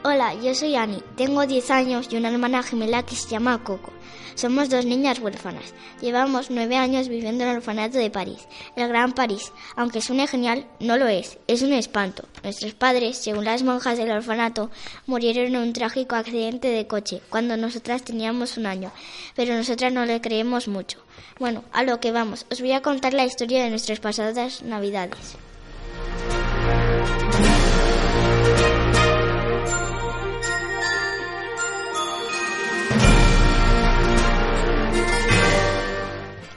Hola, 0.03 0.35
yo 0.35 0.53
soy 0.53 0.75
Ani, 0.75 1.01
tengo 1.17 1.47
10 1.47 1.71
años 1.71 2.07
y 2.11 2.17
una 2.17 2.29
hermana 2.29 2.61
gemela 2.61 3.03
que 3.03 3.15
se 3.15 3.27
llama 3.27 3.63
Coco. 3.63 3.91
Somos 4.35 4.69
dos 4.69 4.85
niñas 4.85 5.19
huérfanas. 5.19 5.73
Llevamos 6.01 6.51
9 6.51 6.77
años 6.77 7.07
viviendo 7.09 7.43
en 7.43 7.49
el 7.49 7.57
orfanato 7.57 7.97
de 7.97 8.11
París, 8.11 8.47
el 8.75 8.87
Gran 8.87 9.13
París. 9.13 9.51
Aunque 9.75 10.01
suene 10.01 10.27
genial, 10.27 10.67
no 10.79 10.97
lo 10.97 11.07
es, 11.07 11.39
es 11.47 11.63
un 11.63 11.73
espanto. 11.73 12.25
Nuestros 12.43 12.75
padres, 12.75 13.17
según 13.17 13.45
las 13.45 13.63
monjas 13.63 13.97
del 13.97 14.11
orfanato, 14.11 14.69
murieron 15.07 15.47
en 15.47 15.57
un 15.57 15.73
trágico 15.73 16.15
accidente 16.15 16.67
de 16.67 16.85
coche 16.85 17.21
cuando 17.29 17.57
nosotras 17.57 18.03
teníamos 18.03 18.57
un 18.57 18.67
año, 18.67 18.91
pero 19.35 19.55
nosotras 19.55 19.91
no 19.91 20.05
le 20.05 20.21
creemos 20.21 20.67
mucho. 20.67 20.99
Bueno, 21.39 21.63
a 21.73 21.83
lo 21.83 21.99
que 21.99 22.11
vamos, 22.11 22.45
os 22.51 22.61
voy 22.61 22.73
a 22.73 22.83
contar 22.83 23.15
la 23.15 23.25
historia 23.25 23.63
de 23.63 23.71
nuestras 23.71 23.99
pasadas 23.99 24.61
Navidades. 24.61 25.37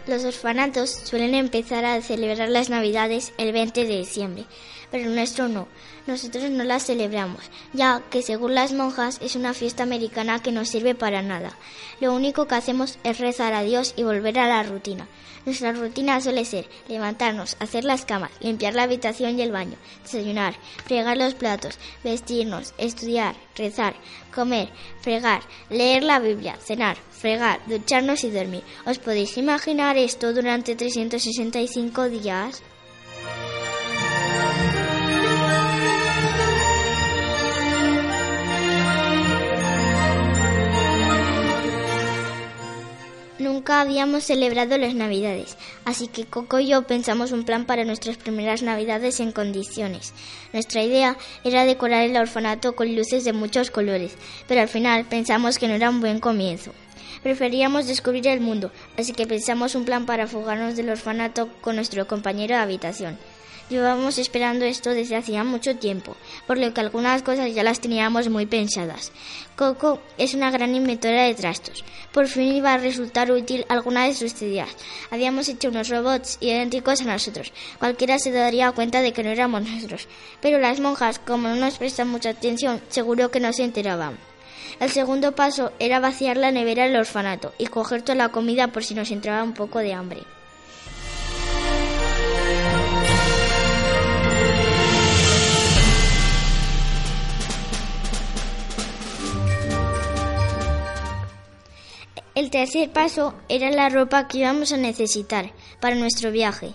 Los 0.08 0.24
orfanatos 0.24 0.88
suelen 0.90 1.34
empezar 1.34 1.84
a 1.84 2.00
celebrar 2.00 2.48
las 2.48 2.70
Navidades 2.70 3.34
el 3.36 3.52
20 3.52 3.84
de 3.84 3.98
diciembre, 3.98 4.46
pero 4.90 5.10
nuestro 5.10 5.48
no. 5.48 5.68
Nosotros 6.06 6.50
no 6.50 6.64
la 6.64 6.80
celebramos, 6.80 7.50
ya 7.72 8.02
que 8.10 8.22
según 8.22 8.54
las 8.54 8.72
monjas 8.72 9.18
es 9.22 9.36
una 9.36 9.54
fiesta 9.54 9.82
americana 9.82 10.42
que 10.42 10.52
no 10.52 10.64
sirve 10.64 10.94
para 10.94 11.22
nada. 11.22 11.56
Lo 12.00 12.14
único 12.14 12.46
que 12.46 12.54
hacemos 12.54 12.98
es 13.04 13.18
rezar 13.18 13.52
a 13.52 13.62
Dios 13.62 13.94
y 13.96 14.04
volver 14.04 14.38
a 14.38 14.48
la 14.48 14.62
rutina. 14.62 15.06
Nuestra 15.44 15.72
rutina 15.72 16.20
suele 16.20 16.44
ser 16.44 16.68
levantarnos, 16.88 17.56
hacer 17.58 17.84
las 17.84 18.04
camas, 18.04 18.30
limpiar 18.40 18.74
la 18.74 18.82
habitación 18.82 19.38
y 19.38 19.42
el 19.42 19.52
baño, 19.52 19.78
desayunar, 20.02 20.54
fregar 20.84 21.16
los 21.16 21.34
platos, 21.34 21.78
vestirnos, 22.04 22.74
estudiar, 22.76 23.34
rezar, 23.56 23.94
comer, 24.34 24.68
fregar, 25.00 25.42
leer 25.70 26.02
la 26.02 26.18
Biblia, 26.18 26.56
cenar, 26.60 26.98
fregar, 27.10 27.60
ducharnos 27.66 28.24
y 28.24 28.30
dormir. 28.30 28.62
¿Os 28.84 28.98
podéis 28.98 29.38
imaginar 29.38 29.96
esto 29.96 30.34
durante 30.34 30.76
365 30.76 32.10
días? 32.10 32.62
Nunca 43.68 43.82
habíamos 43.82 44.24
celebrado 44.24 44.78
las 44.78 44.94
Navidades, 44.94 45.58
así 45.84 46.06
que 46.06 46.24
Coco 46.24 46.58
y 46.58 46.68
yo 46.68 46.84
pensamos 46.84 47.32
un 47.32 47.44
plan 47.44 47.66
para 47.66 47.84
nuestras 47.84 48.16
primeras 48.16 48.62
Navidades 48.62 49.20
en 49.20 49.30
condiciones. 49.30 50.14
Nuestra 50.54 50.82
idea 50.82 51.18
era 51.44 51.66
decorar 51.66 52.04
el 52.04 52.16
orfanato 52.16 52.74
con 52.74 52.96
luces 52.96 53.24
de 53.24 53.34
muchos 53.34 53.70
colores, 53.70 54.16
pero 54.46 54.62
al 54.62 54.68
final 54.68 55.04
pensamos 55.04 55.58
que 55.58 55.68
no 55.68 55.74
era 55.74 55.90
un 55.90 56.00
buen 56.00 56.18
comienzo. 56.18 56.72
Preferíamos 57.22 57.86
descubrir 57.86 58.26
el 58.28 58.40
mundo, 58.40 58.72
así 58.96 59.12
que 59.12 59.26
pensamos 59.26 59.74
un 59.74 59.84
plan 59.84 60.06
para 60.06 60.26
fugarnos 60.26 60.74
del 60.74 60.88
orfanato 60.88 61.50
con 61.60 61.76
nuestro 61.76 62.08
compañero 62.08 62.54
de 62.54 62.62
habitación. 62.62 63.18
Llevábamos 63.68 64.16
esperando 64.16 64.64
esto 64.64 64.90
desde 64.90 65.16
hacía 65.16 65.44
mucho 65.44 65.76
tiempo, 65.76 66.16
por 66.46 66.56
lo 66.56 66.72
que 66.72 66.80
algunas 66.80 67.22
cosas 67.22 67.54
ya 67.54 67.62
las 67.62 67.80
teníamos 67.80 68.30
muy 68.30 68.46
pensadas. 68.46 69.12
Coco 69.56 70.00
es 70.16 70.32
una 70.32 70.50
gran 70.50 70.74
inventora 70.74 71.24
de 71.24 71.34
trastos. 71.34 71.84
Por 72.12 72.28
fin 72.28 72.54
iba 72.54 72.72
a 72.72 72.78
resultar 72.78 73.30
útil 73.30 73.66
alguna 73.68 74.06
de 74.06 74.14
sus 74.14 74.40
ideas. 74.40 74.70
Habíamos 75.10 75.48
hecho 75.50 75.68
unos 75.68 75.90
robots 75.90 76.38
idénticos 76.40 77.02
a 77.02 77.04
nosotros. 77.04 77.52
Cualquiera 77.78 78.18
se 78.18 78.30
daría 78.30 78.72
cuenta 78.72 79.02
de 79.02 79.12
que 79.12 79.22
no 79.22 79.30
éramos 79.30 79.62
nosotros. 79.62 80.08
Pero 80.40 80.58
las 80.58 80.80
monjas, 80.80 81.18
como 81.18 81.48
no 81.48 81.56
nos 81.56 81.76
prestan 81.76 82.08
mucha 82.08 82.30
atención, 82.30 82.80
seguro 82.88 83.30
que 83.30 83.40
no 83.40 83.52
se 83.52 83.64
enteraban. 83.64 84.16
El 84.80 84.90
segundo 84.90 85.32
paso 85.32 85.72
era 85.78 86.00
vaciar 86.00 86.38
la 86.38 86.52
nevera 86.52 86.84
del 86.84 86.96
orfanato 86.96 87.52
y 87.58 87.66
coger 87.66 88.00
toda 88.00 88.14
la 88.14 88.28
comida 88.30 88.68
por 88.68 88.84
si 88.84 88.94
nos 88.94 89.10
entraba 89.10 89.42
un 89.42 89.52
poco 89.52 89.80
de 89.80 89.92
hambre. 89.92 90.37
El 102.38 102.50
tercer 102.50 102.88
paso 102.92 103.34
era 103.48 103.68
la 103.72 103.88
ropa 103.88 104.28
que 104.28 104.38
íbamos 104.38 104.70
a 104.70 104.76
necesitar 104.76 105.50
para 105.80 105.96
nuestro 105.96 106.30
viaje. 106.30 106.72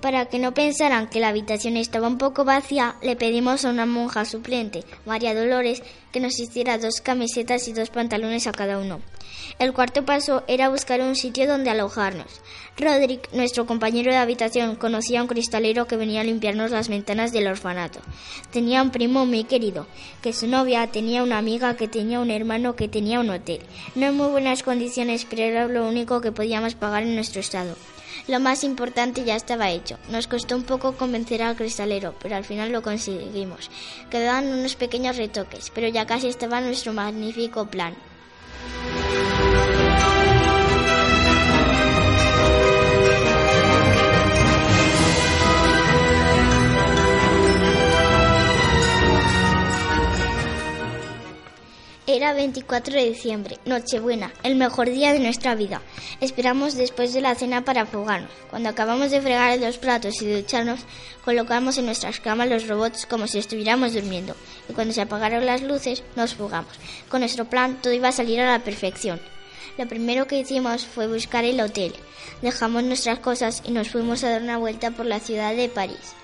Para 0.00 0.26
que 0.26 0.38
no 0.38 0.54
pensaran 0.54 1.08
que 1.08 1.18
la 1.18 1.28
habitación 1.28 1.76
estaba 1.76 2.06
un 2.06 2.18
poco 2.18 2.44
vacía, 2.44 2.94
le 3.02 3.16
pedimos 3.16 3.64
a 3.64 3.70
una 3.70 3.84
monja 3.84 4.24
suplente, 4.24 4.84
María 5.06 5.34
Dolores, 5.34 5.82
que 6.12 6.20
nos 6.20 6.38
hiciera 6.38 6.78
dos 6.78 7.00
camisetas 7.00 7.66
y 7.66 7.72
dos 7.72 7.90
pantalones 7.90 8.46
a 8.46 8.52
cada 8.52 8.78
uno. 8.78 9.00
El 9.58 9.72
cuarto 9.72 10.04
paso 10.04 10.44
era 10.46 10.68
buscar 10.68 11.00
un 11.00 11.16
sitio 11.16 11.48
donde 11.48 11.70
alojarnos. 11.70 12.40
Roderick, 12.76 13.32
nuestro 13.32 13.66
compañero 13.66 14.12
de 14.12 14.18
habitación, 14.18 14.76
conocía 14.76 15.18
a 15.18 15.22
un 15.22 15.28
cristalero 15.28 15.88
que 15.88 15.96
venía 15.96 16.20
a 16.20 16.24
limpiarnos 16.24 16.70
las 16.70 16.88
ventanas 16.88 17.32
del 17.32 17.48
orfanato. 17.48 17.98
Tenía 18.52 18.82
un 18.82 18.90
primo 18.90 19.26
muy 19.26 19.42
querido, 19.44 19.88
que 20.22 20.32
su 20.32 20.46
novia 20.46 20.86
tenía 20.86 21.24
una 21.24 21.38
amiga 21.38 21.76
que 21.76 21.88
tenía 21.88 22.20
un 22.20 22.30
hermano 22.30 22.76
que 22.76 22.86
tenía 22.86 23.18
un 23.18 23.30
hotel. 23.30 23.62
No 23.96 24.06
en 24.06 24.16
muy 24.16 24.28
buenas 24.28 24.62
condiciones, 24.62 25.26
pero 25.28 25.42
era 25.42 25.66
lo 25.66 25.88
único 25.88 26.20
que 26.20 26.30
podíamos 26.30 26.76
pagar 26.76 27.02
en 27.02 27.16
nuestro 27.16 27.40
estado. 27.40 27.74
Lo 28.26 28.40
más 28.40 28.64
importante 28.64 29.24
ya 29.24 29.36
estaba 29.36 29.70
hecho. 29.70 29.98
Nos 30.10 30.26
costó 30.26 30.56
un 30.56 30.64
poco 30.64 30.96
convencer 30.96 31.42
al 31.42 31.56
cristalero, 31.56 32.14
pero 32.20 32.36
al 32.36 32.44
final 32.44 32.72
lo 32.72 32.82
conseguimos. 32.82 33.70
Quedaban 34.10 34.46
unos 34.46 34.76
pequeños 34.76 35.16
retoques, 35.16 35.70
pero 35.74 35.88
ya 35.88 36.06
casi 36.06 36.28
estaba 36.28 36.60
nuestro 36.60 36.92
magnífico 36.92 37.66
plan. 37.66 37.94
Era 52.10 52.32
24 52.32 52.94
de 52.94 53.10
diciembre, 53.10 53.58
Nochebuena, 53.66 54.32
el 54.42 54.56
mejor 54.56 54.88
día 54.88 55.12
de 55.12 55.20
nuestra 55.20 55.54
vida. 55.54 55.82
Esperamos 56.22 56.74
después 56.74 57.12
de 57.12 57.20
la 57.20 57.34
cena 57.34 57.66
para 57.66 57.84
fugarnos. 57.84 58.30
Cuando 58.48 58.70
acabamos 58.70 59.10
de 59.10 59.20
fregar 59.20 59.58
los 59.58 59.76
platos 59.76 60.22
y 60.22 60.24
de 60.24 60.40
ducharnos, 60.40 60.80
colocamos 61.22 61.76
en 61.76 61.84
nuestras 61.84 62.18
camas 62.18 62.48
los 62.48 62.66
robots 62.66 63.04
como 63.04 63.26
si 63.26 63.36
estuviéramos 63.36 63.92
durmiendo. 63.92 64.34
Y 64.70 64.72
cuando 64.72 64.94
se 64.94 65.02
apagaron 65.02 65.44
las 65.44 65.60
luces, 65.60 66.02
nos 66.16 66.34
fugamos. 66.34 66.72
Con 67.10 67.20
nuestro 67.20 67.44
plan 67.44 67.78
todo 67.82 67.92
iba 67.92 68.08
a 68.08 68.12
salir 68.12 68.40
a 68.40 68.52
la 68.52 68.64
perfección. 68.64 69.20
Lo 69.76 69.86
primero 69.86 70.26
que 70.26 70.38
hicimos 70.38 70.86
fue 70.86 71.08
buscar 71.08 71.44
el 71.44 71.60
hotel. 71.60 71.92
Dejamos 72.40 72.84
nuestras 72.84 73.18
cosas 73.18 73.62
y 73.66 73.72
nos 73.72 73.90
fuimos 73.90 74.24
a 74.24 74.30
dar 74.30 74.40
una 74.40 74.56
vuelta 74.56 74.92
por 74.92 75.04
la 75.04 75.20
ciudad 75.20 75.54
de 75.54 75.68
París. 75.68 76.14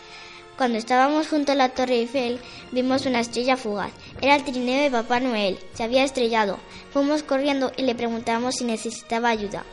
Cuando 0.56 0.78
estábamos 0.78 1.28
junto 1.28 1.52
a 1.52 1.54
la 1.54 1.70
Torre 1.70 1.96
Eiffel, 1.96 2.38
vimos 2.70 3.06
una 3.06 3.20
estrella 3.20 3.56
fugaz. 3.56 3.90
Era 4.20 4.36
el 4.36 4.44
trineo 4.44 4.82
de 4.82 4.90
Papá 4.90 5.20
Noel. 5.20 5.58
Se 5.74 5.82
había 5.82 6.04
estrellado. 6.04 6.58
Fuimos 6.92 7.22
corriendo 7.22 7.72
y 7.76 7.82
le 7.82 7.94
preguntamos 7.94 8.56
si 8.56 8.64
necesitaba 8.64 9.30
ayuda. 9.30 9.64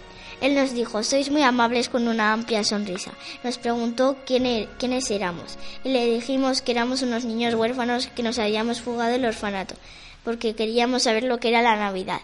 Él 0.41 0.55
nos 0.55 0.73
dijo, 0.73 1.03
sois 1.03 1.29
muy 1.29 1.43
amables 1.43 1.87
con 1.87 2.07
una 2.07 2.33
amplia 2.33 2.63
sonrisa. 2.63 3.11
Nos 3.43 3.59
preguntó 3.59 4.17
quién 4.25 4.67
quiénes 4.79 5.11
éramos 5.11 5.57
y 5.83 5.89
le 5.89 6.11
dijimos 6.11 6.63
que 6.63 6.71
éramos 6.71 7.03
unos 7.03 7.25
niños 7.25 7.53
huérfanos 7.53 8.07
que 8.07 8.23
nos 8.23 8.39
habíamos 8.39 8.81
fugado 8.81 9.11
del 9.11 9.25
orfanato 9.25 9.75
porque 10.23 10.55
queríamos 10.55 11.03
saber 11.03 11.23
lo 11.23 11.39
que 11.39 11.49
era 11.49 11.61
la 11.61 11.75
Navidad. 11.75 12.21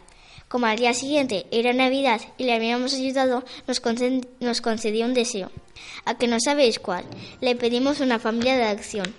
Como 0.47 0.65
al 0.65 0.77
día 0.77 0.93
siguiente 0.93 1.45
era 1.51 1.73
Navidad 1.73 2.21
y 2.37 2.45
le 2.45 2.53
habíamos 2.53 2.93
ayudado, 2.93 3.43
nos, 3.67 3.81
concedió 4.61 5.05
un 5.05 5.13
deseo. 5.13 5.51
¿A 6.05 6.17
que 6.17 6.27
no 6.27 6.39
sabéis 6.39 6.79
cuál? 6.79 7.03
Le 7.41 7.57
pedimos 7.57 7.99
una 7.99 8.17
familia 8.17 8.55
de 8.55 8.63
acción. 8.63 9.13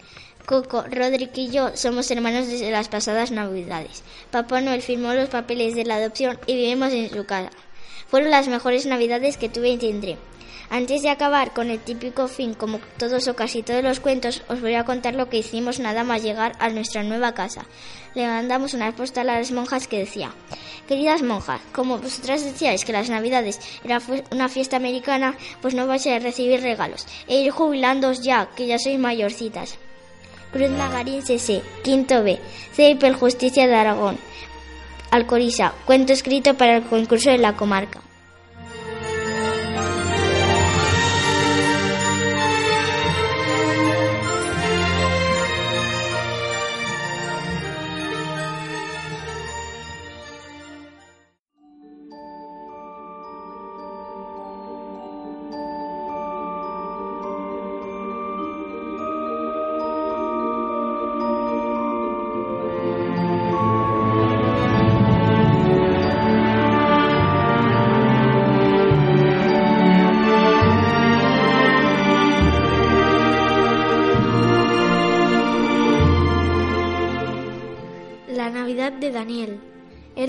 Coco, 0.47 0.85
Rodrick 0.91 1.37
y 1.37 1.51
yo 1.51 1.77
somos 1.77 2.11
hermanos 2.11 2.47
desde 2.47 2.71
las 2.71 2.89
pasadas 2.89 3.31
Navidades. 3.31 4.03
Papá 4.31 4.63
Noel 4.63 4.81
firmó 4.81 5.13
los 5.13 5.29
papeles 5.29 5.75
de 5.75 5.85
la 5.85 5.97
adopción 5.97 6.39
y 6.47 6.55
vivimos 6.55 6.95
en 6.95 7.11
su 7.11 7.27
casa. 7.27 7.51
Fueron 8.09 8.31
las 8.31 8.49
mejores 8.49 8.87
Navidades 8.87 9.37
que 9.37 9.51
tuve 9.51 9.69
y 9.69 9.77
tendré. 9.77 10.17
Antes 10.71 11.03
de 11.03 11.09
acabar 11.09 11.55
con 11.55 11.71
el 11.71 11.79
típico 11.79 12.29
fin, 12.29 12.53
como 12.53 12.79
todos 12.99 13.27
o 13.27 13.35
casi 13.35 13.63
todos 13.63 13.83
los 13.83 14.01
cuentos, 14.01 14.43
os 14.49 14.61
voy 14.61 14.75
a 14.75 14.85
contar 14.85 15.15
lo 15.15 15.31
que 15.31 15.39
hicimos 15.39 15.81
nada 15.81 16.05
más 16.05 16.23
llegar 16.23 16.53
a 16.59 16.69
nuestra 16.69 17.03
nueva 17.03 17.33
casa. 17.33 17.65
Le 18.15 18.27
mandamos 18.27 18.75
una 18.75 18.93
postal 18.93 19.31
a 19.31 19.39
las 19.39 19.51
monjas 19.51 19.89
que 19.89 20.01
decía, 20.01 20.35
queridas 20.87 21.23
monjas, 21.23 21.63
como 21.73 21.99
vosotras 21.99 22.45
decíais 22.45 22.85
que 22.85 22.93
las 22.93 23.09
navidades 23.09 23.61
era 23.83 24.01
una 24.31 24.51
fiesta 24.51 24.77
americana, 24.77 25.37
pues 25.63 25.75
no 25.75 25.87
vais 25.87 26.07
a 26.07 26.19
recibir 26.19 26.61
regalos, 26.61 27.07
e 27.27 27.41
ir 27.41 27.51
jubilándoos 27.51 28.21
ya, 28.21 28.51
que 28.55 28.67
ya 28.67 28.79
sois 28.79 28.99
mayorcitas. 28.99 29.79
Cruz 30.53 30.71
Magarín 30.71 31.23
CC, 31.23 31.63
quinto 31.83 32.23
B, 32.23 32.39
CIP 32.75 33.15
Justicia 33.15 33.67
de 33.67 33.75
Aragón, 33.75 34.19
Alcorisa, 35.11 35.73
cuento 35.87 36.13
escrito 36.13 36.55
para 36.55 36.77
el 36.77 36.83
concurso 36.83 37.31
de 37.31 37.39
la 37.39 37.57
comarca. 37.57 38.01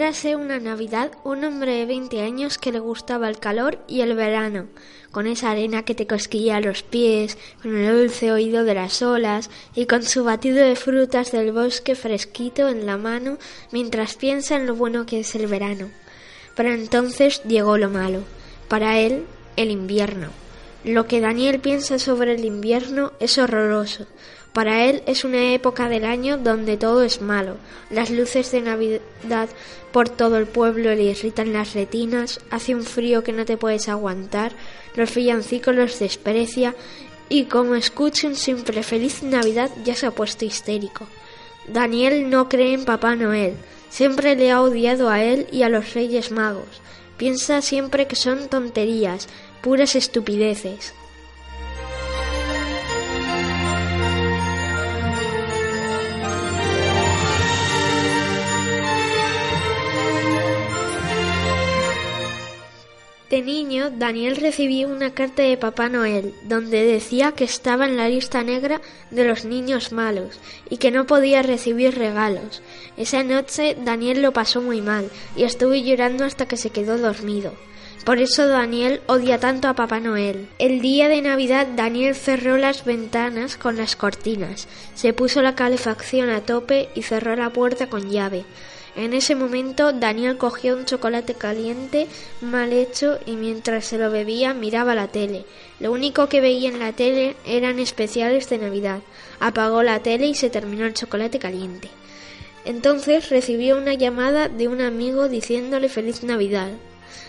Érase 0.10 0.36
una 0.36 0.60
Navidad 0.60 1.12
un 1.24 1.44
hombre 1.44 1.72
de 1.76 1.86
20 1.86 2.24
años 2.24 2.58
que 2.58 2.72
le 2.72 2.80
gustaba 2.80 3.30
el 3.30 3.38
calor 3.38 3.78
y 3.88 4.02
el 4.02 4.16
verano, 4.16 4.66
con 5.12 5.28
esa 5.28 5.52
arena 5.52 5.86
que 5.86 5.94
te 5.94 6.08
cosquilla 6.08 6.60
los 6.62 6.82
pies, 6.82 7.38
con 7.62 7.78
el 7.78 7.96
dulce 7.96 8.32
oído 8.32 8.64
de 8.64 8.74
las 8.74 9.04
olas 9.04 9.52
y 9.76 9.86
con 9.86 10.02
su 10.02 10.24
batido 10.24 10.66
de 10.66 10.76
frutas 10.76 11.32
del 11.32 11.52
bosque 11.52 11.94
fresquito 11.94 12.70
en 12.70 12.88
la 12.88 12.98
mano 12.98 13.38
mientras 13.72 14.16
piensa 14.16 14.56
en 14.56 14.66
lo 14.66 14.74
bueno 14.74 15.06
que 15.06 15.20
es 15.20 15.36
el 15.36 15.46
verano. 15.46 15.92
Pero 16.56 16.72
entonces 16.72 17.44
llegó 17.44 17.78
lo 17.78 17.92
malo. 17.92 18.24
Para 18.68 18.98
él, 18.98 19.28
el 19.58 19.70
invierno. 19.70 20.30
Lo 20.84 21.06
que 21.06 21.22
Daniel 21.22 21.60
piensa 21.60 22.00
sobre 22.00 22.34
el 22.34 22.46
invierno 22.46 23.14
es 23.20 23.38
horroroso. 23.38 24.08
Para 24.54 24.86
él 24.86 25.04
es 25.06 25.24
una 25.24 25.54
época 25.54 25.90
del 25.90 26.06
año 26.06 26.38
donde 26.38 26.76
todo 26.76 27.04
es 27.04 27.22
malo. 27.22 27.58
Las 27.92 28.10
luces 28.10 28.52
de 28.52 28.62
Navidad 28.62 29.50
por 29.92 30.10
todo 30.10 30.38
el 30.38 30.48
pueblo 30.48 30.94
le 30.96 31.04
irritan 31.04 31.54
las 31.54 31.74
retinas, 31.74 32.40
hace 32.50 32.74
un 32.74 32.84
frío 32.84 33.24
que 33.24 33.32
no 33.32 33.46
te 33.46 33.58
puedes 33.58 33.90
aguantar, 33.90 34.54
los 34.96 35.14
villancicos 35.14 35.76
los 35.76 36.00
desprecia 36.00 36.76
y 37.30 37.46
como 37.46 37.76
escucha 37.76 38.28
un 38.28 38.36
simple 38.36 38.82
feliz 38.82 39.22
Navidad 39.22 39.70
ya 39.84 39.96
se 39.96 40.08
ha 40.08 40.12
puesto 40.12 40.46
histérico. 40.46 41.08
Daniel 41.68 42.30
no 42.30 42.50
cree 42.50 42.74
en 42.74 42.86
Papá 42.86 43.16
Noel, 43.16 43.54
siempre 43.90 44.36
le 44.36 44.52
ha 44.52 44.62
odiado 44.62 45.10
a 45.10 45.24
él 45.24 45.48
y 45.52 45.62
a 45.62 45.70
los 45.70 45.94
Reyes 45.94 46.32
Magos. 46.32 46.82
Piensa 47.18 47.62
siempre 47.62 48.08
que 48.08 48.16
son 48.16 48.48
tonterías, 48.48 49.28
puras 49.62 49.96
estupideces. 49.96 50.94
De 63.30 63.44
niño, 63.44 63.92
Daniel 63.92 64.38
recibió 64.38 64.88
una 64.88 65.14
carta 65.14 65.44
de 65.44 65.56
Papá 65.56 65.88
Noel, 65.88 66.34
donde 66.46 66.84
decía 66.84 67.34
que 67.34 67.44
estaba 67.44 67.86
en 67.86 67.96
la 67.96 68.10
lista 68.10 68.42
negra 68.44 68.82
de 69.12 69.24
los 69.24 69.46
niños 69.46 69.92
malos 69.92 70.40
y 70.68 70.78
que 70.78 70.90
no 70.90 71.06
podía 71.06 71.44
recibir 71.44 71.96
regalos. 71.96 72.64
Esa 72.98 73.24
noche 73.24 73.78
Daniel 73.80 74.24
lo 74.24 74.34
pasó 74.34 74.62
muy 74.62 74.82
mal 74.82 75.12
y 75.36 75.44
estuvo 75.44 75.76
llorando 75.76 76.26
hasta 76.26 76.48
que 76.48 76.58
se 76.58 76.72
quedó 76.72 76.98
dormido. 76.98 77.54
Por 78.04 78.18
eso 78.18 78.48
Daniel 78.48 79.02
odia 79.06 79.40
tanto 79.40 79.68
a 79.68 79.76
Papá 79.76 80.00
Noel. 80.00 80.50
El 80.58 80.82
día 80.82 81.08
de 81.08 81.22
Navidad 81.22 81.68
Daniel 81.76 82.16
cerró 82.16 82.58
las 82.58 82.84
ventanas 82.84 83.58
con 83.58 83.78
las 83.78 83.96
cortinas, 83.96 84.68
se 84.96 85.14
puso 85.14 85.44
la 85.44 85.54
calefacción 85.54 86.32
a 86.32 86.42
tope 86.42 86.90
y 86.96 87.04
cerró 87.04 87.36
la 87.36 87.52
puerta 87.52 87.88
con 87.88 88.10
llave. 88.10 88.46
En 89.00 89.14
ese 89.14 89.34
momento 89.34 89.94
Daniel 89.94 90.36
cogió 90.36 90.76
un 90.76 90.84
chocolate 90.84 91.34
caliente 91.34 92.10
mal 92.42 92.74
hecho 92.74 93.18
y 93.26 93.38
mientras 93.38 93.86
se 93.86 93.98
lo 93.98 94.12
bebía 94.12 94.54
miraba 94.54 94.94
la 94.94 95.08
tele. 95.08 95.46
Lo 95.80 95.94
único 95.94 96.28
que 96.28 96.42
veía 96.42 96.68
en 96.68 96.80
la 96.80 96.92
tele 96.92 97.38
eran 97.46 97.80
especiales 97.80 98.50
de 98.50 98.58
Navidad. 98.58 99.00
Apagó 99.40 99.84
la 99.84 100.00
tele 100.04 100.26
y 100.26 100.36
se 100.36 100.50
terminó 100.50 100.86
el 100.86 100.96
chocolate 100.96 101.40
caliente. 101.40 101.88
Entonces 102.66 103.30
recibió 103.30 103.78
una 103.78 103.94
llamada 103.94 104.50
de 104.50 104.68
un 104.68 104.82
amigo 104.82 105.30
diciéndole 105.30 105.88
feliz 105.88 106.26
Navidad. 106.26 106.72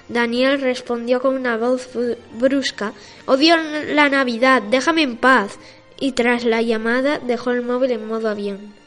Daniel 0.08 0.60
respondió 0.60 1.20
con 1.20 1.36
una 1.36 1.56
voz 1.56 1.88
brusca 2.32 2.94
Odio 3.26 3.54
la 3.94 4.08
Navidad, 4.08 4.60
déjame 4.60 5.02
en 5.02 5.16
paz. 5.16 5.56
Y 6.00 6.12
tras 6.12 6.42
la 6.42 6.62
llamada 6.62 7.20
dejó 7.20 7.52
el 7.52 7.62
móvil 7.62 7.92
en 7.92 8.08
modo 8.08 8.28
avión. 8.28 8.79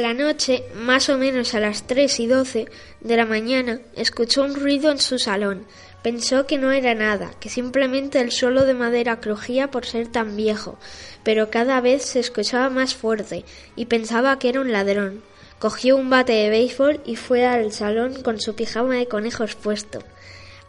A 0.00 0.02
la 0.02 0.14
noche, 0.14 0.64
más 0.74 1.10
o 1.10 1.18
menos 1.18 1.52
a 1.52 1.60
las 1.60 1.86
tres 1.86 2.20
y 2.20 2.26
doce 2.26 2.68
de 3.02 3.18
la 3.18 3.26
mañana, 3.26 3.82
escuchó 3.96 4.42
un 4.44 4.54
ruido 4.54 4.90
en 4.90 4.98
su 4.98 5.18
salón. 5.18 5.66
Pensó 6.02 6.46
que 6.46 6.56
no 6.56 6.72
era 6.72 6.94
nada, 6.94 7.32
que 7.38 7.50
simplemente 7.50 8.18
el 8.18 8.32
suelo 8.32 8.64
de 8.64 8.72
madera 8.72 9.20
crujía 9.20 9.70
por 9.70 9.84
ser 9.84 10.08
tan 10.08 10.36
viejo, 10.36 10.78
pero 11.22 11.50
cada 11.50 11.82
vez 11.82 12.02
se 12.02 12.18
escuchaba 12.18 12.70
más 12.70 12.94
fuerte 12.94 13.44
y 13.76 13.84
pensaba 13.86 14.38
que 14.38 14.48
era 14.48 14.62
un 14.62 14.72
ladrón. 14.72 15.22
Cogió 15.58 15.98
un 15.98 16.08
bate 16.08 16.32
de 16.32 16.48
béisbol 16.48 17.02
y 17.04 17.16
fue 17.16 17.44
al 17.44 17.70
salón 17.70 18.22
con 18.22 18.40
su 18.40 18.54
pijama 18.54 18.94
de 18.94 19.06
conejos 19.06 19.54
puesto. 19.54 19.98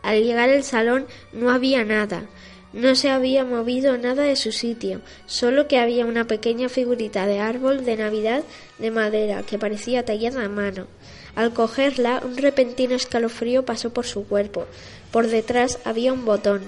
Al 0.03 0.21
llegar 0.21 0.49
al 0.49 0.65
salón 0.65 1.07
no 1.31 1.51
había 1.51 1.85
nada, 1.85 2.25
no 2.73 2.95
se 2.95 3.09
había 3.09 3.43
movido 3.43 3.97
nada 3.97 4.23
de 4.23 4.35
su 4.35 4.51
sitio, 4.51 5.01
solo 5.25 5.67
que 5.67 5.79
había 5.79 6.05
una 6.05 6.25
pequeña 6.25 6.69
figurita 6.69 7.25
de 7.25 7.39
árbol 7.39 7.83
de 7.83 7.97
Navidad 7.97 8.43
de 8.79 8.91
madera 8.91 9.43
que 9.43 9.59
parecía 9.59 10.05
tallada 10.05 10.45
a 10.45 10.49
mano. 10.49 10.87
Al 11.35 11.53
cogerla, 11.53 12.21
un 12.23 12.37
repentino 12.37 12.95
escalofrío 12.95 13.65
pasó 13.65 13.91
por 13.91 14.05
su 14.05 14.25
cuerpo. 14.25 14.65
Por 15.11 15.27
detrás 15.27 15.79
había 15.85 16.13
un 16.13 16.25
botón. 16.25 16.61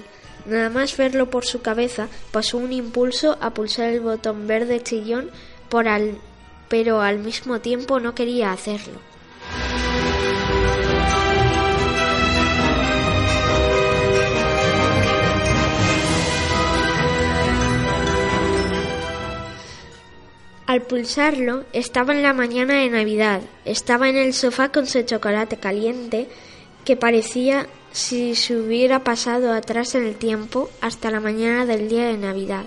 Nada 0.46 0.68
más 0.68 0.96
verlo 0.96 1.30
por 1.30 1.46
su 1.46 1.62
cabeza, 1.62 2.08
pasó 2.30 2.58
un 2.58 2.72
impulso 2.72 3.38
a 3.40 3.54
pulsar 3.54 3.88
el 3.88 4.00
botón 4.00 4.46
verde 4.46 4.82
chillón, 4.82 5.30
por 5.70 5.88
al... 5.88 6.18
pero 6.68 7.00
al 7.00 7.18
mismo 7.18 7.60
tiempo 7.60 7.98
no 7.98 8.14
quería 8.14 8.52
hacerlo. 8.52 9.00
Al 20.66 20.80
pulsarlo, 20.80 21.64
estaba 21.74 22.14
en 22.14 22.22
la 22.22 22.32
mañana 22.32 22.80
de 22.80 22.88
Navidad, 22.88 23.42
estaba 23.66 24.08
en 24.08 24.16
el 24.16 24.32
sofá 24.32 24.70
con 24.70 24.86
su 24.86 25.02
chocolate 25.02 25.58
caliente, 25.58 26.26
que 26.86 26.96
parecía 26.96 27.66
si 27.92 28.34
se 28.34 28.56
hubiera 28.56 29.04
pasado 29.04 29.52
atrás 29.52 29.94
en 29.94 30.06
el 30.06 30.16
tiempo 30.16 30.70
hasta 30.80 31.10
la 31.10 31.20
mañana 31.20 31.66
del 31.66 31.90
día 31.90 32.06
de 32.06 32.16
Navidad, 32.16 32.64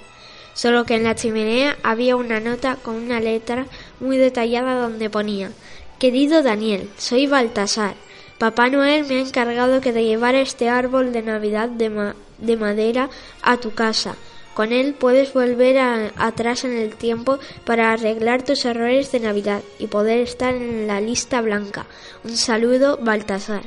solo 0.53 0.85
que 0.85 0.93
en 0.93 1.05
la 1.05 1.15
chimenea 1.15 1.75
había 1.81 2.15
una 2.15 2.39
nota 2.39 2.75
con 2.75 2.93
una 2.95 3.19
letra 3.19 3.65
muy 3.99 4.17
detallada 4.17 4.79
donde 4.79 5.09
ponía 5.09 5.49
Querido 5.97 6.43
Daniel, 6.43 6.91
soy 6.99 7.25
Baltasar. 7.25 7.95
Papá 8.37 8.69
Noel 8.69 9.05
me 9.05 9.15
ha 9.15 9.21
encargado 9.21 9.81
que 9.81 9.91
te 9.91 10.05
llevara 10.05 10.39
este 10.39 10.69
árbol 10.69 11.11
de 11.11 11.23
Navidad 11.23 11.67
de, 11.69 12.13
de 12.37 12.57
madera 12.57 13.09
a 13.41 13.57
tu 13.57 13.73
casa 13.73 14.15
con 14.57 14.73
él 14.73 14.95
puedes 14.95 15.33
volver 15.33 15.77
atrás 15.77 16.63
en 16.63 16.75
el 16.75 16.95
tiempo 16.95 17.37
para 17.63 17.91
arreglar 17.91 18.41
tus 18.41 18.65
errores 18.65 19.11
de 19.11 19.19
Navidad 19.19 19.61
y 19.77 19.85
poder 19.85 20.17
estar 20.21 20.55
en 20.55 20.87
la 20.87 20.99
lista 20.99 21.41
blanca. 21.41 21.85
Un 22.23 22.35
saludo, 22.35 22.97
Baltasar. 22.97 23.61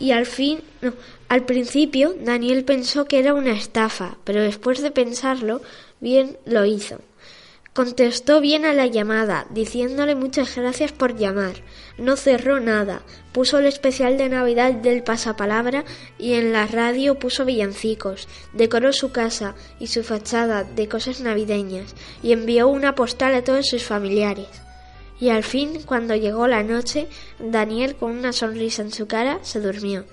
Y 0.00 0.10
al 0.10 0.26
fin, 0.26 0.58
al 1.28 1.44
principio, 1.44 2.16
Daniel 2.20 2.64
pensó 2.64 3.04
que 3.04 3.20
era 3.20 3.32
una 3.32 3.52
estafa, 3.52 4.16
pero 4.24 4.42
después 4.42 4.82
de 4.82 4.90
pensarlo, 4.90 5.62
bien 6.00 6.36
lo 6.46 6.64
hizo. 6.64 6.98
Contestó 7.78 8.40
bien 8.40 8.64
a 8.64 8.72
la 8.74 8.86
llamada, 8.86 9.46
diciéndole 9.50 10.16
muchas 10.16 10.56
gracias 10.56 10.90
por 10.90 11.16
llamar. 11.16 11.62
No 11.96 12.16
cerró 12.16 12.58
nada, 12.58 13.02
puso 13.30 13.60
el 13.60 13.66
especial 13.66 14.18
de 14.18 14.28
Navidad 14.28 14.72
del 14.72 15.04
pasapalabra 15.04 15.84
y 16.18 16.32
en 16.32 16.52
la 16.52 16.66
radio 16.66 17.20
puso 17.20 17.44
villancicos, 17.44 18.26
decoró 18.52 18.92
su 18.92 19.12
casa 19.12 19.54
y 19.78 19.86
su 19.86 20.02
fachada 20.02 20.64
de 20.64 20.88
cosas 20.88 21.20
navideñas 21.20 21.94
y 22.20 22.32
envió 22.32 22.66
una 22.66 22.96
postal 22.96 23.32
a 23.36 23.44
todos 23.44 23.68
sus 23.68 23.84
familiares. 23.84 24.48
Y 25.20 25.28
al 25.28 25.44
fin, 25.44 25.80
cuando 25.86 26.16
llegó 26.16 26.48
la 26.48 26.64
noche, 26.64 27.06
Daniel, 27.38 27.94
con 27.94 28.10
una 28.10 28.32
sonrisa 28.32 28.82
en 28.82 28.90
su 28.90 29.06
cara, 29.06 29.38
se 29.42 29.60
durmió. 29.60 30.04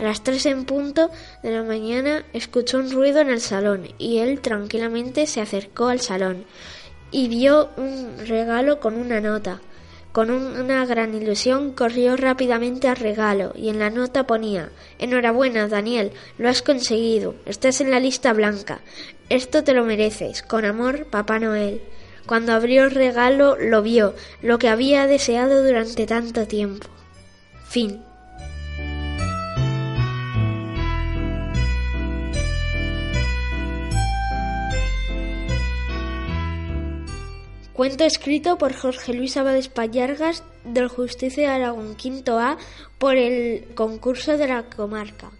A 0.00 0.02
las 0.02 0.24
tres 0.24 0.44
en 0.46 0.64
punto 0.64 1.08
de 1.44 1.52
la 1.52 1.62
mañana 1.62 2.24
escuchó 2.32 2.78
un 2.78 2.90
ruido 2.90 3.20
en 3.20 3.30
el 3.30 3.40
salón 3.40 3.86
y 3.98 4.18
él 4.18 4.40
tranquilamente 4.40 5.28
se 5.28 5.40
acercó 5.40 5.86
al 5.86 6.00
salón 6.00 6.46
y 7.12 7.28
vio 7.28 7.68
un 7.76 8.26
regalo 8.26 8.80
con 8.80 8.94
una 8.96 9.20
nota. 9.20 9.60
Con 10.12 10.30
una 10.30 10.84
gran 10.84 11.14
ilusión 11.14 11.72
corrió 11.72 12.16
rápidamente 12.16 12.88
al 12.88 12.96
regalo 12.96 13.52
y 13.56 13.70
en 13.70 13.78
la 13.78 13.88
nota 13.88 14.26
ponía 14.26 14.70
Enhorabuena, 14.98 15.68
Daniel, 15.68 16.12
lo 16.36 16.50
has 16.50 16.60
conseguido, 16.60 17.34
estás 17.46 17.80
en 17.80 17.90
la 17.90 18.00
lista 18.00 18.32
blanca. 18.34 18.80
Esto 19.30 19.64
te 19.64 19.72
lo 19.72 19.84
mereces. 19.84 20.42
Con 20.42 20.66
amor, 20.66 21.06
Papá 21.06 21.38
Noel. 21.38 21.80
Cuando 22.26 22.52
abrió 22.52 22.84
el 22.84 22.90
regalo 22.90 23.56
lo 23.58 23.82
vio, 23.82 24.14
lo 24.42 24.58
que 24.58 24.68
había 24.68 25.06
deseado 25.06 25.64
durante 25.64 26.06
tanto 26.06 26.46
tiempo. 26.46 26.88
Fin. 27.64 28.02
Cuento 37.72 38.04
escrito 38.04 38.58
por 38.58 38.74
Jorge 38.74 39.14
Luis 39.14 39.36
Abades 39.38 39.68
Pallargas 39.68 40.44
del 40.64 40.88
Justicia 40.88 41.48
de 41.48 41.54
Aragón 41.54 41.94
Quinto 41.94 42.38
A 42.38 42.58
por 42.98 43.16
el 43.16 43.64
concurso 43.74 44.36
de 44.36 44.46
la 44.46 44.64
comarca. 44.64 45.30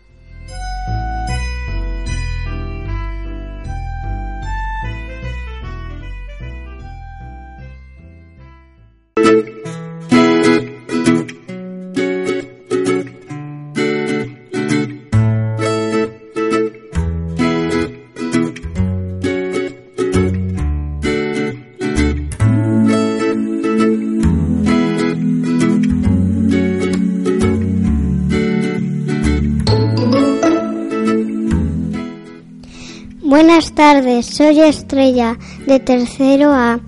Tardes, 33.82 34.26
soy 34.26 34.60
Estrella 34.60 35.36
de 35.66 35.80
tercero 35.80 36.52
A. 36.52 36.78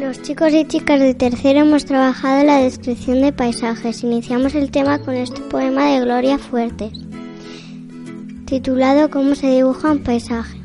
Los 0.00 0.22
chicos 0.22 0.52
y 0.52 0.64
chicas 0.64 1.00
de 1.00 1.14
tercero 1.14 1.62
hemos 1.62 1.84
trabajado 1.84 2.44
la 2.44 2.58
descripción 2.58 3.22
de 3.22 3.32
paisajes. 3.32 4.04
Iniciamos 4.04 4.54
el 4.54 4.70
tema 4.70 5.00
con 5.00 5.16
este 5.16 5.40
poema 5.40 5.86
de 5.86 6.00
Gloria 6.02 6.38
Fuertes, 6.38 6.92
titulado 8.44 9.10
¿Cómo 9.10 9.34
se 9.34 9.48
dibuja 9.48 9.90
un 9.90 10.04
paisaje? 10.04 10.55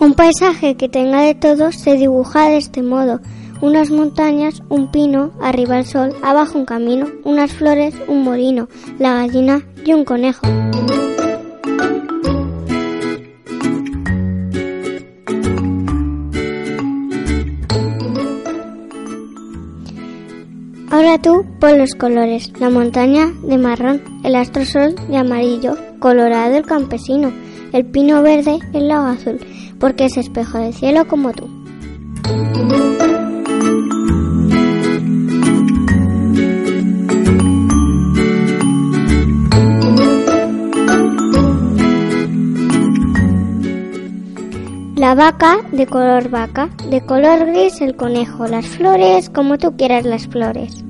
Un 0.00 0.14
paisaje 0.14 0.76
que 0.76 0.88
tenga 0.88 1.22
de 1.22 1.34
todo 1.34 1.72
se 1.72 1.96
dibuja 1.96 2.48
de 2.48 2.58
este 2.58 2.82
modo. 2.82 3.20
Unas 3.60 3.90
montañas, 3.90 4.62
un 4.68 4.92
pino, 4.92 5.32
arriba 5.42 5.80
el 5.80 5.86
sol, 5.86 6.14
abajo 6.22 6.56
un 6.56 6.64
camino, 6.64 7.08
unas 7.24 7.50
flores, 7.52 7.96
un 8.06 8.22
molino, 8.22 8.68
la 9.00 9.14
gallina 9.14 9.60
y 9.84 9.94
un 9.94 10.04
conejo. 10.04 10.46
Ahora 20.92 21.18
tú 21.20 21.44
pon 21.58 21.76
los 21.76 21.96
colores. 21.96 22.52
La 22.60 22.70
montaña 22.70 23.32
de 23.42 23.58
marrón, 23.58 24.00
el 24.22 24.36
astro 24.36 24.64
sol 24.64 24.94
de 25.08 25.16
amarillo, 25.16 25.76
colorado 25.98 26.56
el 26.56 26.64
campesino, 26.64 27.32
el 27.72 27.84
pino 27.84 28.22
verde, 28.22 28.60
el 28.72 28.86
lago 28.86 29.06
azul 29.06 29.40
porque 29.78 30.06
es 30.06 30.16
espejo 30.16 30.58
del 30.58 30.74
cielo 30.74 31.06
como 31.06 31.32
tú. 31.32 31.48
La 44.96 45.14
vaca 45.14 45.58
de 45.70 45.86
color 45.86 46.28
vaca, 46.28 46.68
de 46.90 47.00
color 47.06 47.46
gris 47.46 47.80
el 47.80 47.94
conejo, 47.94 48.48
las 48.48 48.66
flores 48.66 49.30
como 49.30 49.56
tú 49.56 49.76
quieras 49.76 50.04
las 50.04 50.26
flores. 50.26 50.84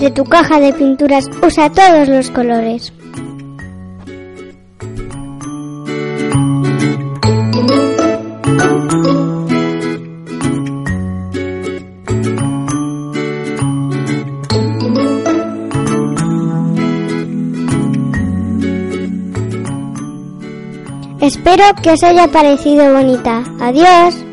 De 0.00 0.10
tu 0.10 0.24
caja 0.24 0.58
de 0.58 0.72
pinturas 0.72 1.26
usa 1.46 1.68
todos 1.68 2.08
los 2.08 2.30
colores. 2.30 2.90
Espero 21.20 21.64
que 21.82 21.90
os 21.90 22.02
haya 22.02 22.26
parecido 22.28 22.94
bonita. 22.94 23.44
Adiós. 23.60 24.29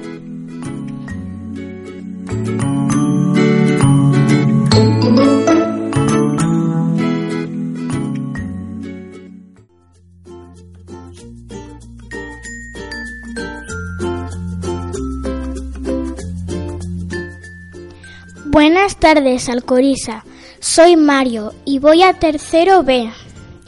Tardes, 19.14 19.48
Alcoriza. 19.48 20.26
Soy 20.60 20.98
Mario 20.98 21.54
y 21.64 21.80
voy 21.80 22.04
a 22.04 22.16
tercero 22.16 22.84
B. 22.84 23.10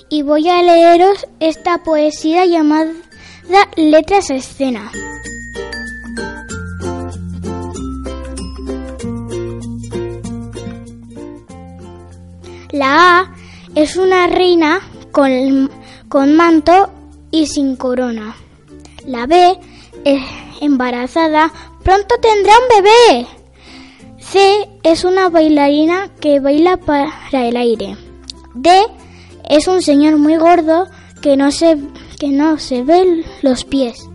Y 0.10 0.22
voy 0.22 0.50
a 0.50 0.62
leeros 0.62 1.26
esta 1.40 1.78
poesía 1.78 2.46
llamada 2.46 2.92
Letras 3.78 4.32
Escena. 4.32 4.92
La 12.72 13.20
A 13.20 13.34
es 13.76 13.96
una 13.96 14.28
reina 14.28 14.82
con, 15.14 15.72
con 16.10 16.36
manto 16.36 16.92
y 17.32 17.48
sin 17.48 17.78
corona. 17.78 18.36
La 19.06 19.26
B 19.26 19.58
es 20.04 20.22
embarazada, 20.60 21.54
pronto 21.82 22.16
tendrá 22.22 22.52
un 22.58 22.84
bebé. 22.84 23.28
C 24.20 24.68
es 24.92 25.04
una 25.04 25.30
bailarina 25.30 26.10
que 26.20 26.40
baila 26.40 26.78
para 26.78 27.48
el 27.48 27.58
aire. 27.58 27.96
D 28.56 28.72
es 29.48 29.68
un 29.68 29.84
señor 29.84 30.18
muy 30.18 30.36
gordo 30.36 30.88
que 31.22 31.38
no 31.38 31.52
se, 31.52 31.78
que 32.20 32.30
no 32.30 32.58
se 32.58 32.82
ve 32.82 33.24
los 33.44 33.66
pies. 33.66 34.10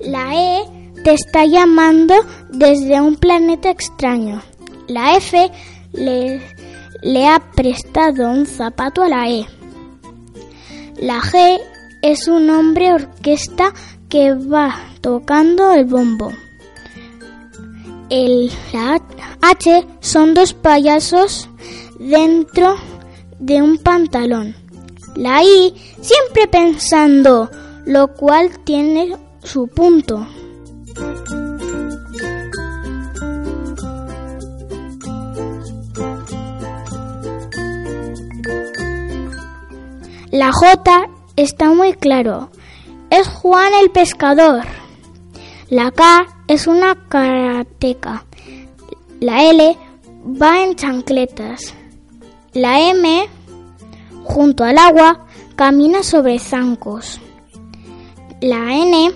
La 0.00 0.34
E 0.34 0.92
te 1.04 1.14
está 1.14 1.46
llamando 1.46 2.14
desde 2.50 3.00
un 3.00 3.16
planeta 3.16 3.70
extraño. 3.70 4.42
La 4.88 5.16
F 5.16 5.50
le 5.94 6.42
le 7.02 7.28
ha 7.28 7.38
prestado 7.54 8.28
un 8.30 8.46
zapato 8.46 9.02
a 9.02 9.08
la 9.08 9.28
E. 9.30 9.46
La 11.00 11.20
G 11.20 11.60
es 12.02 12.26
un 12.26 12.48
hombre 12.48 12.92
orquesta 12.92 13.72
que 14.08 14.32
va 14.32 14.74
tocando 15.00 15.72
el 15.72 15.84
bombo. 15.84 16.32
El, 18.08 18.50
la 18.72 19.00
H 19.42 19.86
son 20.00 20.32
dos 20.32 20.54
payasos 20.54 21.48
dentro 21.98 22.76
de 23.38 23.60
un 23.60 23.78
pantalón. 23.78 24.54
La 25.16 25.42
I 25.42 25.74
siempre 26.00 26.46
pensando, 26.50 27.50
lo 27.84 28.08
cual 28.14 28.50
tiene 28.64 29.16
su 29.42 29.68
punto. 29.68 30.26
La 40.36 40.52
J 40.52 41.08
está 41.36 41.72
muy 41.72 41.94
claro. 41.94 42.50
Es 43.08 43.26
Juan 43.26 43.72
el 43.80 43.90
pescador. 43.90 44.64
La 45.70 45.90
K 45.90 46.26
es 46.46 46.66
una 46.66 46.94
karateca. 47.08 48.26
La 49.18 49.42
L 49.44 49.78
va 50.38 50.62
en 50.62 50.76
chancletas. 50.76 51.72
La 52.52 52.78
M, 52.78 53.26
junto 54.24 54.64
al 54.64 54.76
agua, 54.76 55.24
camina 55.54 56.02
sobre 56.02 56.38
zancos. 56.38 57.18
La 58.42 58.76
N 58.76 59.12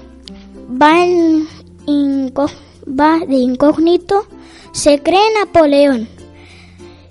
va, 0.70 0.94
va 2.98 3.18
de 3.26 3.36
incógnito. 3.36 4.24
Se 4.72 5.02
cree 5.02 5.34
Napoleón. 5.38 6.08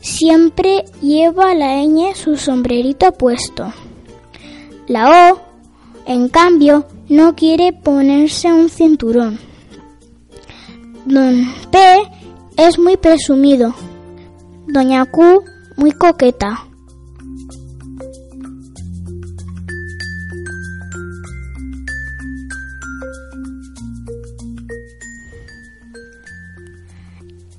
Siempre 0.02 0.86
lleva 1.00 1.54
la 1.54 1.84
ñ 1.84 2.16
su 2.16 2.38
sombrerito 2.38 3.12
puesto. 3.12 3.72
La 4.90 5.32
O, 5.32 5.40
en 6.08 6.30
cambio, 6.30 6.88
no 7.10 7.36
quiere 7.36 7.74
ponerse 7.74 8.52
un 8.52 8.70
cinturón. 8.70 9.38
Don 11.06 11.46
P 11.72 11.78
es 12.58 12.80
muy 12.80 12.98
presumido. 12.98 13.76
Doña 14.66 15.06
Q 15.06 15.44
muy 15.78 15.92
coqueta. 15.92 16.66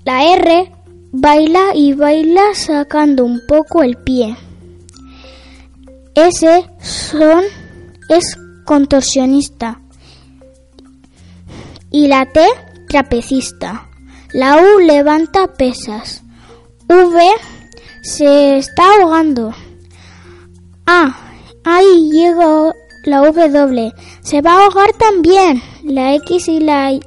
La 0.04 0.24
R 0.34 0.72
baila 1.12 1.76
y 1.76 1.92
baila 1.92 2.54
sacando 2.54 3.24
un 3.24 3.40
poco 3.46 3.84
el 3.84 3.96
pie. 3.98 4.36
S 6.14 6.64
son 6.80 7.44
es 8.08 8.36
contorsionista 8.64 9.80
y 11.90 12.06
la 12.06 12.26
T 12.26 12.46
trapecista. 12.88 13.88
La 14.32 14.56
U 14.56 14.80
levanta 14.80 15.48
pesas. 15.54 16.22
V 16.88 17.20
se 18.02 18.58
está 18.58 18.82
ahogando. 19.00 19.52
Ah, 20.86 21.16
ahí 21.64 22.10
llega 22.10 22.72
la 23.04 23.20
W. 23.20 23.92
Se 24.22 24.40
va 24.40 24.52
a 24.52 24.64
ahogar 24.64 24.92
también. 24.94 25.62
La 25.84 26.14
X 26.14 26.48
y 26.48 26.60
la 26.60 26.92
Y, 26.92 27.02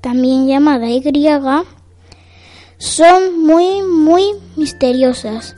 también 0.00 0.46
llamada 0.46 0.88
Y, 0.88 1.02
son 2.78 3.40
muy, 3.44 3.82
muy 3.82 4.24
misteriosas. 4.56 5.56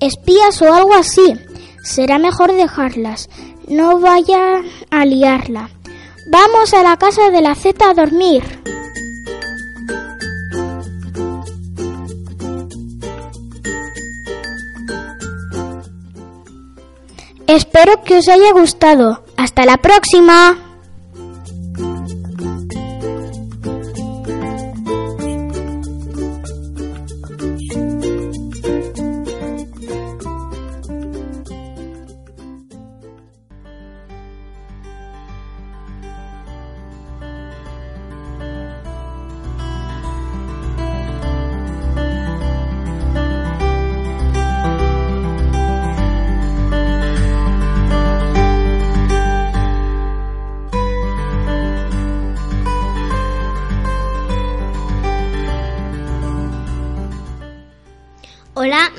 Espías 0.00 0.62
o 0.62 0.72
algo 0.72 0.94
así. 0.94 1.34
Será 1.82 2.18
mejor 2.18 2.52
dejarlas. 2.52 3.28
No 3.68 4.00
vaya 4.00 4.62
a 4.90 5.04
liarla. 5.04 5.70
Vamos 6.28 6.74
a 6.74 6.82
la 6.82 6.96
casa 6.96 7.30
de 7.30 7.42
la 7.42 7.54
Z 7.54 7.88
a 7.88 7.94
dormir. 7.94 8.42
Espero 17.46 18.02
que 18.02 18.16
os 18.16 18.28
haya 18.28 18.52
gustado. 18.52 19.24
Hasta 19.36 19.64
la 19.64 19.76
próxima. 19.76 20.65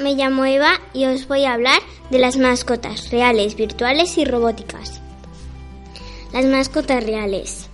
Me 0.08 0.16
llamo 0.16 0.46
Eva 0.46 0.80
y 0.94 1.04
os 1.04 1.28
voy 1.28 1.44
a 1.44 1.52
hablar 1.52 1.82
de 2.12 2.18
las 2.18 2.38
mascotas 2.38 3.12
reales, 3.12 3.58
virtuales 3.58 4.18
y 4.18 4.24
robóticas. 4.24 5.02
Las 6.32 6.46
mascotas 6.46 7.04
reales. 7.04 7.68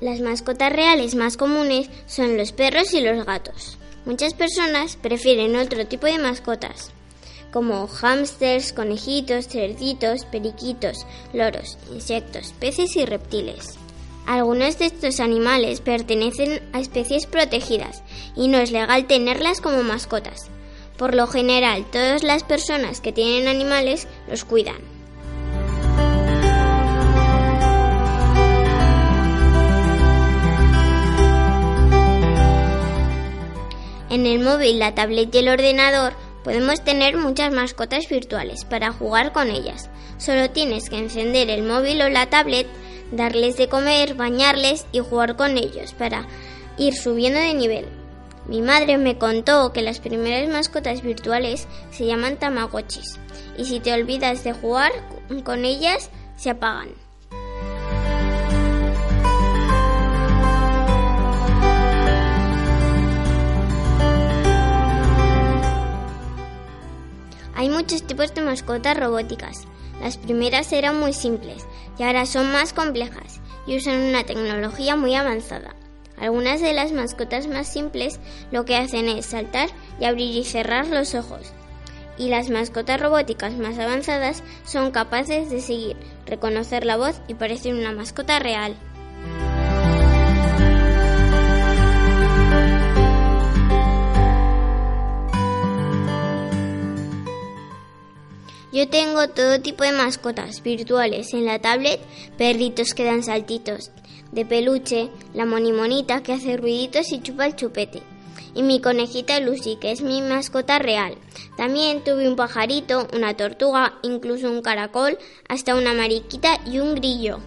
Las 0.00 0.20
mascotas 0.20 0.72
reales 0.72 1.14
más 1.14 1.36
comunes 1.36 1.90
son 2.06 2.38
los 2.38 2.52
perros 2.52 2.94
y 2.94 3.02
los 3.02 3.26
gatos. 3.26 3.76
Muchas 4.06 4.32
personas 4.32 4.96
prefieren 4.96 5.56
otro 5.56 5.86
tipo 5.86 6.06
de 6.06 6.16
mascotas, 6.16 6.90
como 7.52 7.86
hámsters, 7.86 8.72
conejitos, 8.72 9.46
cerditos, 9.46 10.24
periquitos, 10.24 11.04
loros, 11.34 11.76
insectos, 11.92 12.54
peces 12.58 12.96
y 12.96 13.04
reptiles. 13.04 13.78
Algunos 14.26 14.78
de 14.78 14.86
estos 14.86 15.20
animales 15.20 15.82
pertenecen 15.82 16.62
a 16.72 16.80
especies 16.80 17.26
protegidas 17.26 18.02
y 18.34 18.48
no 18.48 18.56
es 18.56 18.70
legal 18.70 19.06
tenerlas 19.06 19.60
como 19.60 19.82
mascotas. 19.82 20.50
Por 21.00 21.14
lo 21.14 21.26
general, 21.26 21.86
todas 21.90 22.22
las 22.22 22.44
personas 22.44 23.00
que 23.00 23.10
tienen 23.10 23.48
animales 23.48 24.06
los 24.28 24.44
cuidan. 24.44 24.76
En 34.10 34.26
el 34.26 34.40
móvil, 34.40 34.78
la 34.78 34.94
tablet 34.94 35.34
y 35.34 35.38
el 35.38 35.48
ordenador 35.48 36.12
podemos 36.44 36.84
tener 36.84 37.16
muchas 37.16 37.50
mascotas 37.50 38.06
virtuales 38.06 38.66
para 38.66 38.92
jugar 38.92 39.32
con 39.32 39.48
ellas. 39.48 39.88
Solo 40.18 40.50
tienes 40.50 40.90
que 40.90 40.98
encender 40.98 41.48
el 41.48 41.62
móvil 41.62 42.02
o 42.02 42.10
la 42.10 42.28
tablet, 42.28 42.66
darles 43.10 43.56
de 43.56 43.70
comer, 43.70 44.16
bañarles 44.16 44.84
y 44.92 44.98
jugar 44.98 45.36
con 45.36 45.56
ellos 45.56 45.94
para 45.94 46.26
ir 46.76 46.94
subiendo 46.94 47.40
de 47.40 47.54
nivel. 47.54 47.99
Mi 48.46 48.62
madre 48.62 48.98
me 48.98 49.18
contó 49.18 49.72
que 49.72 49.82
las 49.82 50.00
primeras 50.00 50.48
mascotas 50.48 51.02
virtuales 51.02 51.68
se 51.90 52.06
llaman 52.06 52.36
tamagotchis 52.36 53.18
y 53.56 53.64
si 53.64 53.80
te 53.80 53.92
olvidas 53.92 54.44
de 54.44 54.52
jugar 54.52 54.92
con 55.44 55.64
ellas 55.64 56.10
se 56.36 56.50
apagan. 56.50 56.88
Hay 67.54 67.68
muchos 67.68 68.04
tipos 68.04 68.34
de 68.34 68.40
mascotas 68.40 68.98
robóticas. 68.98 69.66
Las 70.00 70.16
primeras 70.16 70.72
eran 70.72 70.98
muy 70.98 71.12
simples 71.12 71.66
y 71.98 72.04
ahora 72.04 72.24
son 72.24 72.50
más 72.52 72.72
complejas 72.72 73.42
y 73.66 73.76
usan 73.76 74.00
una 74.00 74.24
tecnología 74.24 74.96
muy 74.96 75.14
avanzada. 75.14 75.74
Algunas 76.20 76.60
de 76.60 76.74
las 76.74 76.92
mascotas 76.92 77.46
más 77.46 77.66
simples 77.66 78.20
lo 78.52 78.66
que 78.66 78.76
hacen 78.76 79.08
es 79.08 79.26
saltar 79.26 79.70
y 79.98 80.04
abrir 80.04 80.36
y 80.36 80.44
cerrar 80.44 80.86
los 80.86 81.14
ojos. 81.14 81.52
Y 82.18 82.28
las 82.28 82.50
mascotas 82.50 83.00
robóticas 83.00 83.54
más 83.54 83.78
avanzadas 83.78 84.42
son 84.64 84.90
capaces 84.90 85.50
de 85.50 85.62
seguir, 85.62 85.96
reconocer 86.26 86.84
la 86.84 86.98
voz 86.98 87.22
y 87.26 87.34
parecen 87.34 87.78
una 87.78 87.92
mascota 87.92 88.38
real. 88.38 88.76
Yo 98.72 98.88
tengo 98.88 99.28
todo 99.28 99.60
tipo 99.60 99.82
de 99.82 99.92
mascotas 99.92 100.62
virtuales 100.62 101.34
en 101.34 101.44
la 101.44 101.58
tablet, 101.58 102.00
perritos 102.36 102.94
que 102.94 103.04
dan 103.04 103.24
saltitos, 103.24 103.90
de 104.32 104.44
peluche, 104.44 105.10
la 105.34 105.44
monimonita 105.44 106.22
que 106.22 106.32
hace 106.32 106.56
ruiditos 106.56 107.12
y 107.12 107.20
chupa 107.20 107.46
el 107.46 107.56
chupete, 107.56 108.02
y 108.54 108.62
mi 108.62 108.80
conejita 108.80 109.40
Lucy, 109.40 109.76
que 109.76 109.92
es 109.92 110.02
mi 110.02 110.22
mascota 110.22 110.78
real. 110.78 111.16
También 111.56 112.02
tuve 112.04 112.28
un 112.28 112.36
pajarito, 112.36 113.08
una 113.14 113.36
tortuga, 113.36 113.98
incluso 114.02 114.50
un 114.50 114.62
caracol, 114.62 115.18
hasta 115.48 115.74
una 115.74 115.94
mariquita 115.94 116.60
y 116.66 116.78
un 116.78 116.94
grillo. 116.94 117.38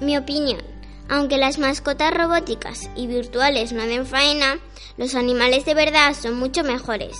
Mi 0.00 0.16
opinión. 0.16 0.75
Aunque 1.08 1.38
las 1.38 1.58
mascotas 1.58 2.12
robóticas 2.12 2.90
y 2.96 3.06
virtuales 3.06 3.72
no 3.72 3.86
den 3.86 4.06
faena, 4.06 4.58
los 4.96 5.14
animales 5.14 5.64
de 5.64 5.74
verdad 5.74 6.14
son 6.14 6.36
mucho 6.36 6.64
mejores. 6.64 7.16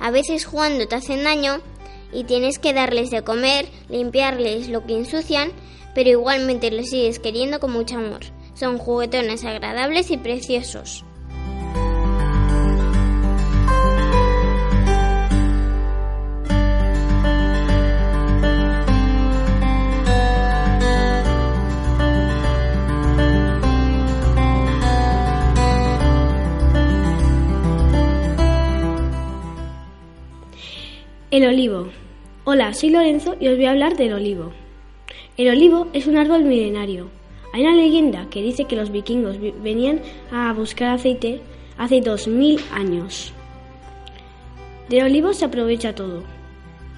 A 0.00 0.10
veces 0.10 0.46
jugando 0.46 0.86
te 0.88 0.96
hacen 0.96 1.24
daño 1.24 1.60
y 2.12 2.24
tienes 2.24 2.58
que 2.58 2.72
darles 2.72 3.10
de 3.10 3.22
comer, 3.22 3.66
limpiarles 3.88 4.68
lo 4.68 4.86
que 4.86 4.96
ensucian, 4.96 5.50
pero 5.94 6.10
igualmente 6.10 6.70
los 6.70 6.88
sigues 6.88 7.18
queriendo 7.18 7.60
con 7.60 7.72
mucho 7.72 7.96
amor. 7.96 8.20
Son 8.54 8.78
juguetones 8.78 9.44
agradables 9.44 10.10
y 10.10 10.16
preciosos. 10.16 11.04
El 31.28 31.44
olivo. 31.44 31.88
Hola, 32.44 32.72
soy 32.72 32.90
Lorenzo 32.90 33.34
y 33.40 33.48
os 33.48 33.56
voy 33.56 33.66
a 33.66 33.72
hablar 33.72 33.96
del 33.96 34.12
olivo. 34.12 34.52
El 35.36 35.48
olivo 35.48 35.88
es 35.92 36.06
un 36.06 36.16
árbol 36.16 36.44
milenario. 36.44 37.08
Hay 37.52 37.62
una 37.62 37.74
leyenda 37.74 38.28
que 38.30 38.42
dice 38.42 38.66
que 38.66 38.76
los 38.76 38.92
vikingos 38.92 39.38
venían 39.60 40.02
a 40.30 40.52
buscar 40.52 40.90
aceite 40.90 41.40
hace 41.78 42.00
2000 42.00 42.60
años. 42.70 43.32
Del 44.88 45.02
olivo 45.02 45.32
se 45.32 45.46
aprovecha 45.46 45.96
todo. 45.96 46.22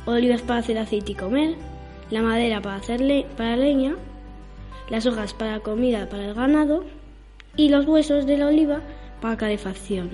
Olivas 0.05 0.43
para 0.43 0.61
hacer 0.61 0.77
aceite 0.77 1.13
y 1.13 1.15
comer, 1.15 1.55
la 2.11 2.21
madera 2.21 2.61
para 2.61 2.77
hacer 2.77 3.25
para 3.35 3.57
leña, 3.57 3.97
las 4.91 5.07
hojas 5.07 5.33
para 5.33 5.61
comida 5.61 6.07
para 6.11 6.27
el 6.27 6.35
ganado 6.35 6.85
y 7.57 7.71
los 7.71 7.87
huesos 7.87 8.27
de 8.27 8.37
la 8.37 8.49
oliva 8.49 8.83
para 9.23 9.39
calefacción. 9.39 10.11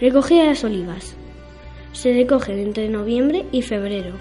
Recogida 0.00 0.44
las 0.44 0.62
olivas. 0.62 1.16
Se 1.92 2.12
recogen 2.12 2.58
entre 2.58 2.88
noviembre 2.88 3.44
y 3.52 3.62
febrero. 3.62 4.14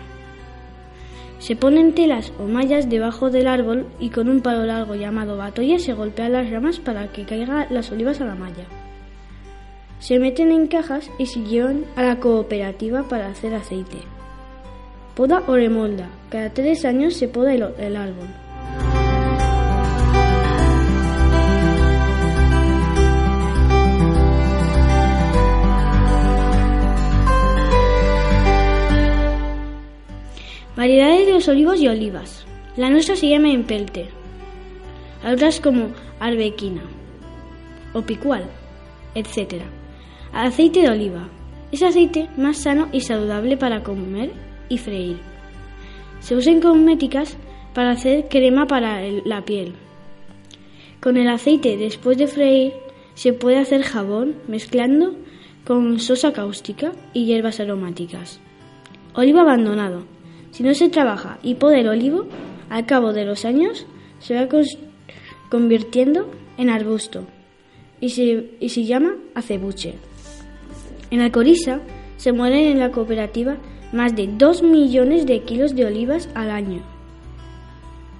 Se 1.40 1.56
ponen 1.56 1.94
telas 1.94 2.32
o 2.38 2.44
mallas 2.44 2.90
debajo 2.90 3.32
del 3.32 3.48
árbol 3.48 3.88
y 4.00 4.10
con 4.10 4.30
un 4.30 4.42
palo 4.42 4.64
largo 4.66 4.94
llamado 4.94 5.38
batoya 5.38 5.80
se 5.80 5.94
golpean 5.94 6.34
las 6.34 6.52
ramas 6.52 6.80
para 6.80 7.08
que 7.12 7.26
caigan 7.26 7.66
las 7.72 7.92
olivas 7.92 8.22
a 8.22 8.26
la 8.26 8.36
malla. 8.36 8.66
Se 10.00 10.20
meten 10.20 10.52
en 10.52 10.68
cajas 10.68 11.10
y 11.18 11.26
se 11.26 11.42
llevan 11.42 11.86
a 11.96 12.04
la 12.04 12.20
cooperativa 12.20 13.04
para 13.04 13.28
hacer 13.28 13.56
aceite. 13.56 13.98
Poda 15.16 15.44
o 15.48 15.56
remolda. 15.56 16.10
Cada 16.30 16.50
tres 16.52 16.86
años 16.86 17.16
se 17.16 17.28
poda 17.28 17.54
el, 17.54 17.64
el 17.80 17.96
árbol. 17.96 18.28
Variedades 30.82 31.28
de 31.28 31.34
los 31.34 31.48
olivos 31.48 31.80
y 31.80 31.88
olivas. 31.88 32.44
La 32.76 32.90
nuestra 32.90 33.16
se 33.16 33.30
llama 33.30 33.52
empelte. 33.52 34.08
Otras 35.24 35.60
como 35.60 35.90
arbequina 36.20 36.82
o 37.94 38.02
picual, 38.02 38.46
etc. 39.14 39.62
Aceite 40.34 40.82
de 40.82 40.90
oliva. 40.90 41.30
Es 41.72 41.84
aceite 41.84 42.30
más 42.36 42.58
sano 42.58 42.90
y 42.92 43.02
saludable 43.02 43.58
para 43.58 43.84
comer 43.84 44.32
y 44.70 44.80
freír. 44.80 45.20
Se 46.20 46.36
usa 46.36 46.52
en 46.52 46.62
cosméticas 46.62 47.38
para 47.76 47.92
hacer 47.92 48.28
crema 48.28 48.66
para 48.66 49.04
la 49.24 49.46
piel. 49.46 49.74
Con 51.00 51.16
el 51.16 51.28
aceite 51.30 51.78
después 51.78 52.18
de 52.18 52.26
freír 52.26 52.74
se 53.14 53.34
puede 53.34 53.60
hacer 53.60 53.84
jabón 53.84 54.34
mezclando 54.48 55.14
con 55.64 56.00
sosa 56.00 56.34
cáustica 56.34 56.92
y 57.14 57.26
hierbas 57.26 57.60
aromáticas. 57.60 58.40
Olivo 59.14 59.42
abandonado. 59.42 60.21
Si 60.52 60.64
no 60.64 60.74
se 60.74 60.90
trabaja 60.90 61.40
y 61.44 61.56
poda 61.56 61.80
el 61.80 61.88
olivo, 61.88 62.26
al 62.70 62.86
cabo 62.86 63.14
de 63.14 63.26
los 63.26 63.46
años 63.46 63.86
se 64.20 64.36
va 64.36 64.48
convirtiendo 65.50 66.30
en 66.58 66.70
arbusto 66.70 67.26
y 68.00 68.10
se, 68.10 68.52
y 68.60 68.70
se 68.70 68.84
llama 68.84 69.16
acebuche. 69.36 69.96
En 71.10 71.22
Alcoriza 71.22 71.82
se 72.18 72.32
mueren 72.32 72.66
en 72.66 72.80
la 72.80 72.92
cooperativa 72.92 73.58
más 73.92 74.16
de 74.16 74.28
2 74.28 74.64
millones 74.64 75.26
de 75.26 75.42
kilos 75.42 75.76
de 75.76 75.86
olivas 75.86 76.30
al 76.34 76.52
año. 76.52 76.82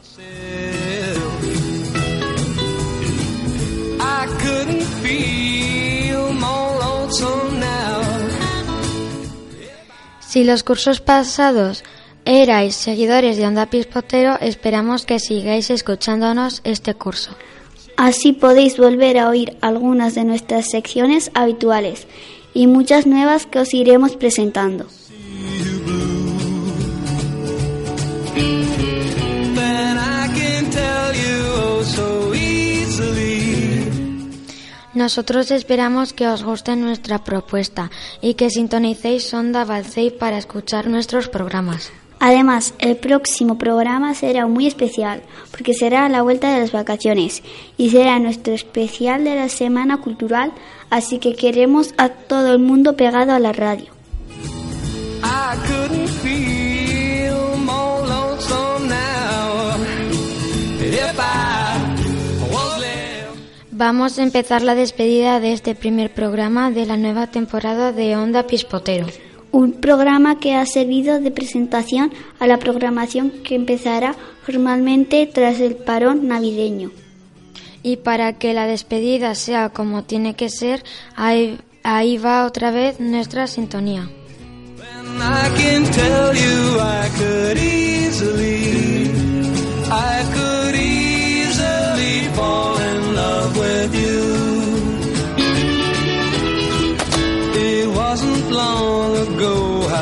Si 10.19 10.43
los 10.43 10.63
cursos 10.63 10.99
pasados 11.01 11.83
erais 12.23 12.75
seguidores 12.75 13.37
de 13.37 13.47
Onda 13.47 13.65
Pispotero, 13.65 14.37
esperamos 14.39 15.05
que 15.05 15.19
sigáis 15.19 15.71
escuchándonos 15.71 16.61
este 16.63 16.93
curso. 16.93 17.35
Así 18.01 18.31
podéis 18.31 18.77
volver 18.77 19.17
a 19.17 19.27
oír 19.27 19.57
algunas 19.59 20.15
de 20.15 20.23
nuestras 20.23 20.69
secciones 20.69 21.31
habituales 21.33 22.07
y 22.53 22.65
muchas 22.65 23.05
nuevas 23.05 23.45
que 23.45 23.59
os 23.59 23.73
iremos 23.73 24.15
presentando. 24.15 24.87
Oh. 31.97 32.29
Nosotros 34.93 35.51
esperamos 35.51 36.13
que 36.13 36.27
os 36.27 36.43
guste 36.43 36.75
nuestra 36.75 37.23
propuesta 37.23 37.89
y 38.21 38.33
que 38.33 38.49
sintonicéis 38.49 39.33
Onda 39.33 39.63
Balcey 39.63 40.09
para 40.09 40.37
escuchar 40.37 40.87
nuestros 40.87 41.29
programas. 41.29 41.91
Además, 42.19 42.73
el 42.79 42.97
próximo 42.97 43.57
programa 43.57 44.13
será 44.13 44.45
muy 44.45 44.67
especial 44.67 45.21
porque 45.51 45.73
será 45.73 46.05
a 46.05 46.09
la 46.09 46.21
vuelta 46.21 46.53
de 46.53 46.59
las 46.59 46.73
vacaciones 46.73 47.43
y 47.77 47.91
será 47.91 48.19
nuestro 48.19 48.53
especial 48.53 49.23
de 49.23 49.35
la 49.35 49.47
Semana 49.47 50.01
Cultural, 50.01 50.51
así 50.89 51.19
que 51.19 51.35
queremos 51.35 51.93
a 51.97 52.09
todo 52.09 52.53
el 52.53 52.59
mundo 52.59 52.97
pegado 52.97 53.31
a 53.31 53.39
la 53.39 53.53
radio. 53.53 53.85
Vamos 63.71 64.19
a 64.19 64.23
empezar 64.23 64.61
la 64.61 64.75
despedida 64.75 65.39
de 65.39 65.53
este 65.53 65.73
primer 65.73 66.13
programa 66.13 66.69
de 66.69 66.85
la 66.85 66.97
nueva 66.97 67.27
temporada 67.27 67.93
de 67.93 68.17
Onda 68.17 68.45
Pispotero. 68.45 69.07
Un 69.51 69.73
programa 69.73 70.39
que 70.39 70.55
ha 70.55 70.65
servido 70.65 71.19
de 71.19 71.31
presentación 71.31 72.11
a 72.39 72.47
la 72.47 72.57
programación 72.57 73.31
que 73.43 73.55
empezará 73.55 74.15
formalmente 74.43 75.25
tras 75.25 75.59
el 75.59 75.75
parón 75.75 76.27
navideño. 76.27 76.91
Y 77.81 77.97
para 77.97 78.33
que 78.33 78.53
la 78.53 78.67
despedida 78.67 79.35
sea 79.35 79.69
como 79.69 80.03
tiene 80.03 80.35
que 80.35 80.49
ser, 80.49 80.83
ahí, 81.15 81.57
ahí 81.83 82.17
va 82.17 82.45
otra 82.45 82.71
vez 82.71 82.99
nuestra 82.99 83.47
sintonía. 83.47 84.09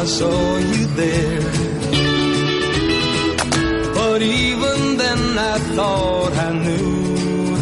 saw 0.08 0.58
you 0.58 0.86
there. 0.95 1.41
But 3.93 4.22
even 4.22 4.97
then 4.97 5.38
I 5.38 5.58
thought 5.76 6.34
I 6.47 6.51
knew 6.64 7.55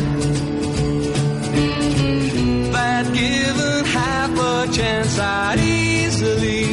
that 2.72 3.06
given 3.14 3.86
half 3.86 4.32
a 4.38 4.72
chance 4.72 5.18
I'd 5.20 5.60
easily, 5.60 6.66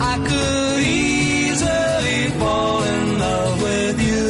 I 0.00 0.14
could 0.28 0.80
easily 0.82 2.20
fall 2.40 2.82
in 2.84 3.18
love 3.18 3.62
with 3.62 3.98
you. 4.00 4.28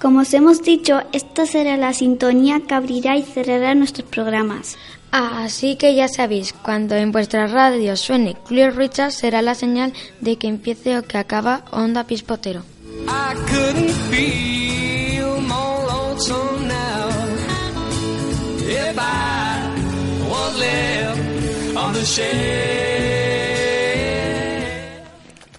Como 0.00 0.20
os 0.20 0.32
hemos 0.32 0.62
dicho, 0.62 1.02
esta 1.12 1.44
será 1.44 1.76
la 1.76 1.92
sintonía 1.92 2.60
que 2.60 2.74
abrirá 2.74 3.16
y 3.16 3.22
cerrará 3.22 3.74
nuestros 3.74 4.08
programas. 4.08 4.78
Ah, 5.10 5.44
así 5.44 5.76
que 5.76 5.94
ya 5.94 6.08
sabéis, 6.08 6.52
cuando 6.52 6.94
en 6.94 7.12
vuestra 7.12 7.46
radio 7.46 7.96
suene 7.96 8.36
Clear 8.46 8.76
Richard 8.76 9.12
será 9.12 9.40
la 9.40 9.54
señal 9.54 9.92
de 10.20 10.36
que 10.36 10.48
empiece 10.48 10.98
o 10.98 11.02
que 11.02 11.16
acaba 11.16 11.64
Onda 11.70 12.04
Pispotero. 12.04 12.62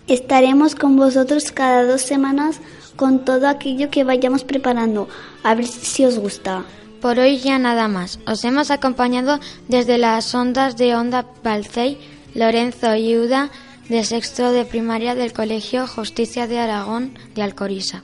Estaremos 0.07 0.75
con 0.75 0.95
vosotros 0.95 1.51
cada 1.51 1.85
dos 1.85 2.01
semanas 2.01 2.59
con 2.95 3.25
todo 3.25 3.47
aquello 3.47 3.89
que 3.89 4.03
vayamos 4.03 4.43
preparando. 4.43 5.07
A 5.43 5.55
ver 5.55 5.65
si 5.65 6.05
os 6.05 6.19
gusta. 6.19 6.65
Por 7.01 7.17
hoy 7.17 7.37
ya 7.39 7.57
nada 7.59 7.87
más. 7.87 8.19
Os 8.27 8.43
hemos 8.43 8.71
acompañado 8.71 9.39
desde 9.67 9.97
las 9.97 10.33
ondas 10.35 10.75
de 10.75 10.95
Onda 10.95 11.25
Balcey, 11.43 11.97
Lorenzo 12.35 12.95
y 12.95 13.17
Uda, 13.17 13.49
de 13.87 14.03
sexto 14.03 14.51
de 14.51 14.65
primaria 14.65 15.15
del 15.15 15.33
Colegio 15.33 15.87
Justicia 15.87 16.45
de 16.47 16.59
Aragón 16.59 17.17
de 17.35 17.41
Alcoriza. 17.41 18.03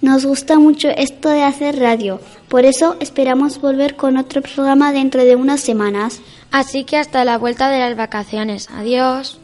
Nos 0.00 0.26
gusta 0.26 0.58
mucho 0.58 0.88
esto 0.90 1.28
de 1.28 1.42
hacer 1.42 1.78
radio, 1.78 2.20
por 2.48 2.64
eso 2.64 2.96
esperamos 3.00 3.60
volver 3.60 3.96
con 3.96 4.16
otro 4.16 4.42
programa 4.42 4.92
dentro 4.92 5.24
de 5.24 5.36
unas 5.36 5.60
semanas. 5.60 6.20
Así 6.50 6.84
que 6.84 6.96
hasta 6.96 7.24
la 7.24 7.38
vuelta 7.38 7.68
de 7.68 7.80
las 7.80 7.96
vacaciones. 7.96 8.68
Adiós. 8.70 9.38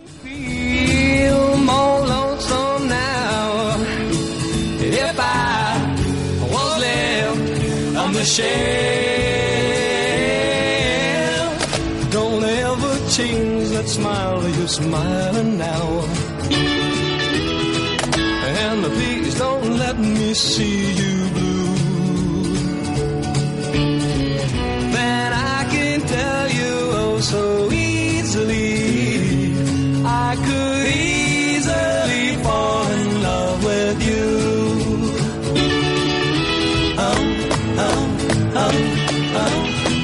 And 18.52 18.84
please 18.84 19.38
don't 19.38 19.78
let 19.78 19.98
me 19.98 20.34
see 20.34 20.92
you 20.92 21.19
I 24.54 25.66
can 25.70 26.00
tell 26.00 26.50
you 26.50 26.90
oh 26.92 27.20
so 27.20 27.70
easily. 27.72 29.54
I 30.04 30.36
could 30.36 30.86
easily 30.86 32.42
fall 32.42 32.86
in 32.90 33.22
love 33.22 33.64
with 33.64 34.02
you. 34.06 34.26
Oh, 36.98 37.18
oh, 37.78 38.18
oh, 38.54 38.72
oh, 39.36 39.60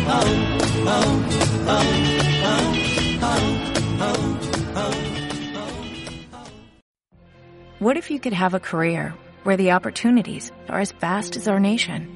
oh, 0.09 1.03
oh, 1.03 1.23
oh. 1.23 1.37
What 7.79 7.97
if 7.97 8.11
you 8.11 8.19
could 8.19 8.33
have 8.33 8.55
a 8.55 8.61
career 8.61 9.15
where 9.45 9.57
the 9.57 9.73
opportunities 9.73 10.51
are 10.69 10.81
as 10.81 10.93
vast 10.93 11.37
as 11.37 11.47
our 11.47 11.61
nation, 11.61 12.16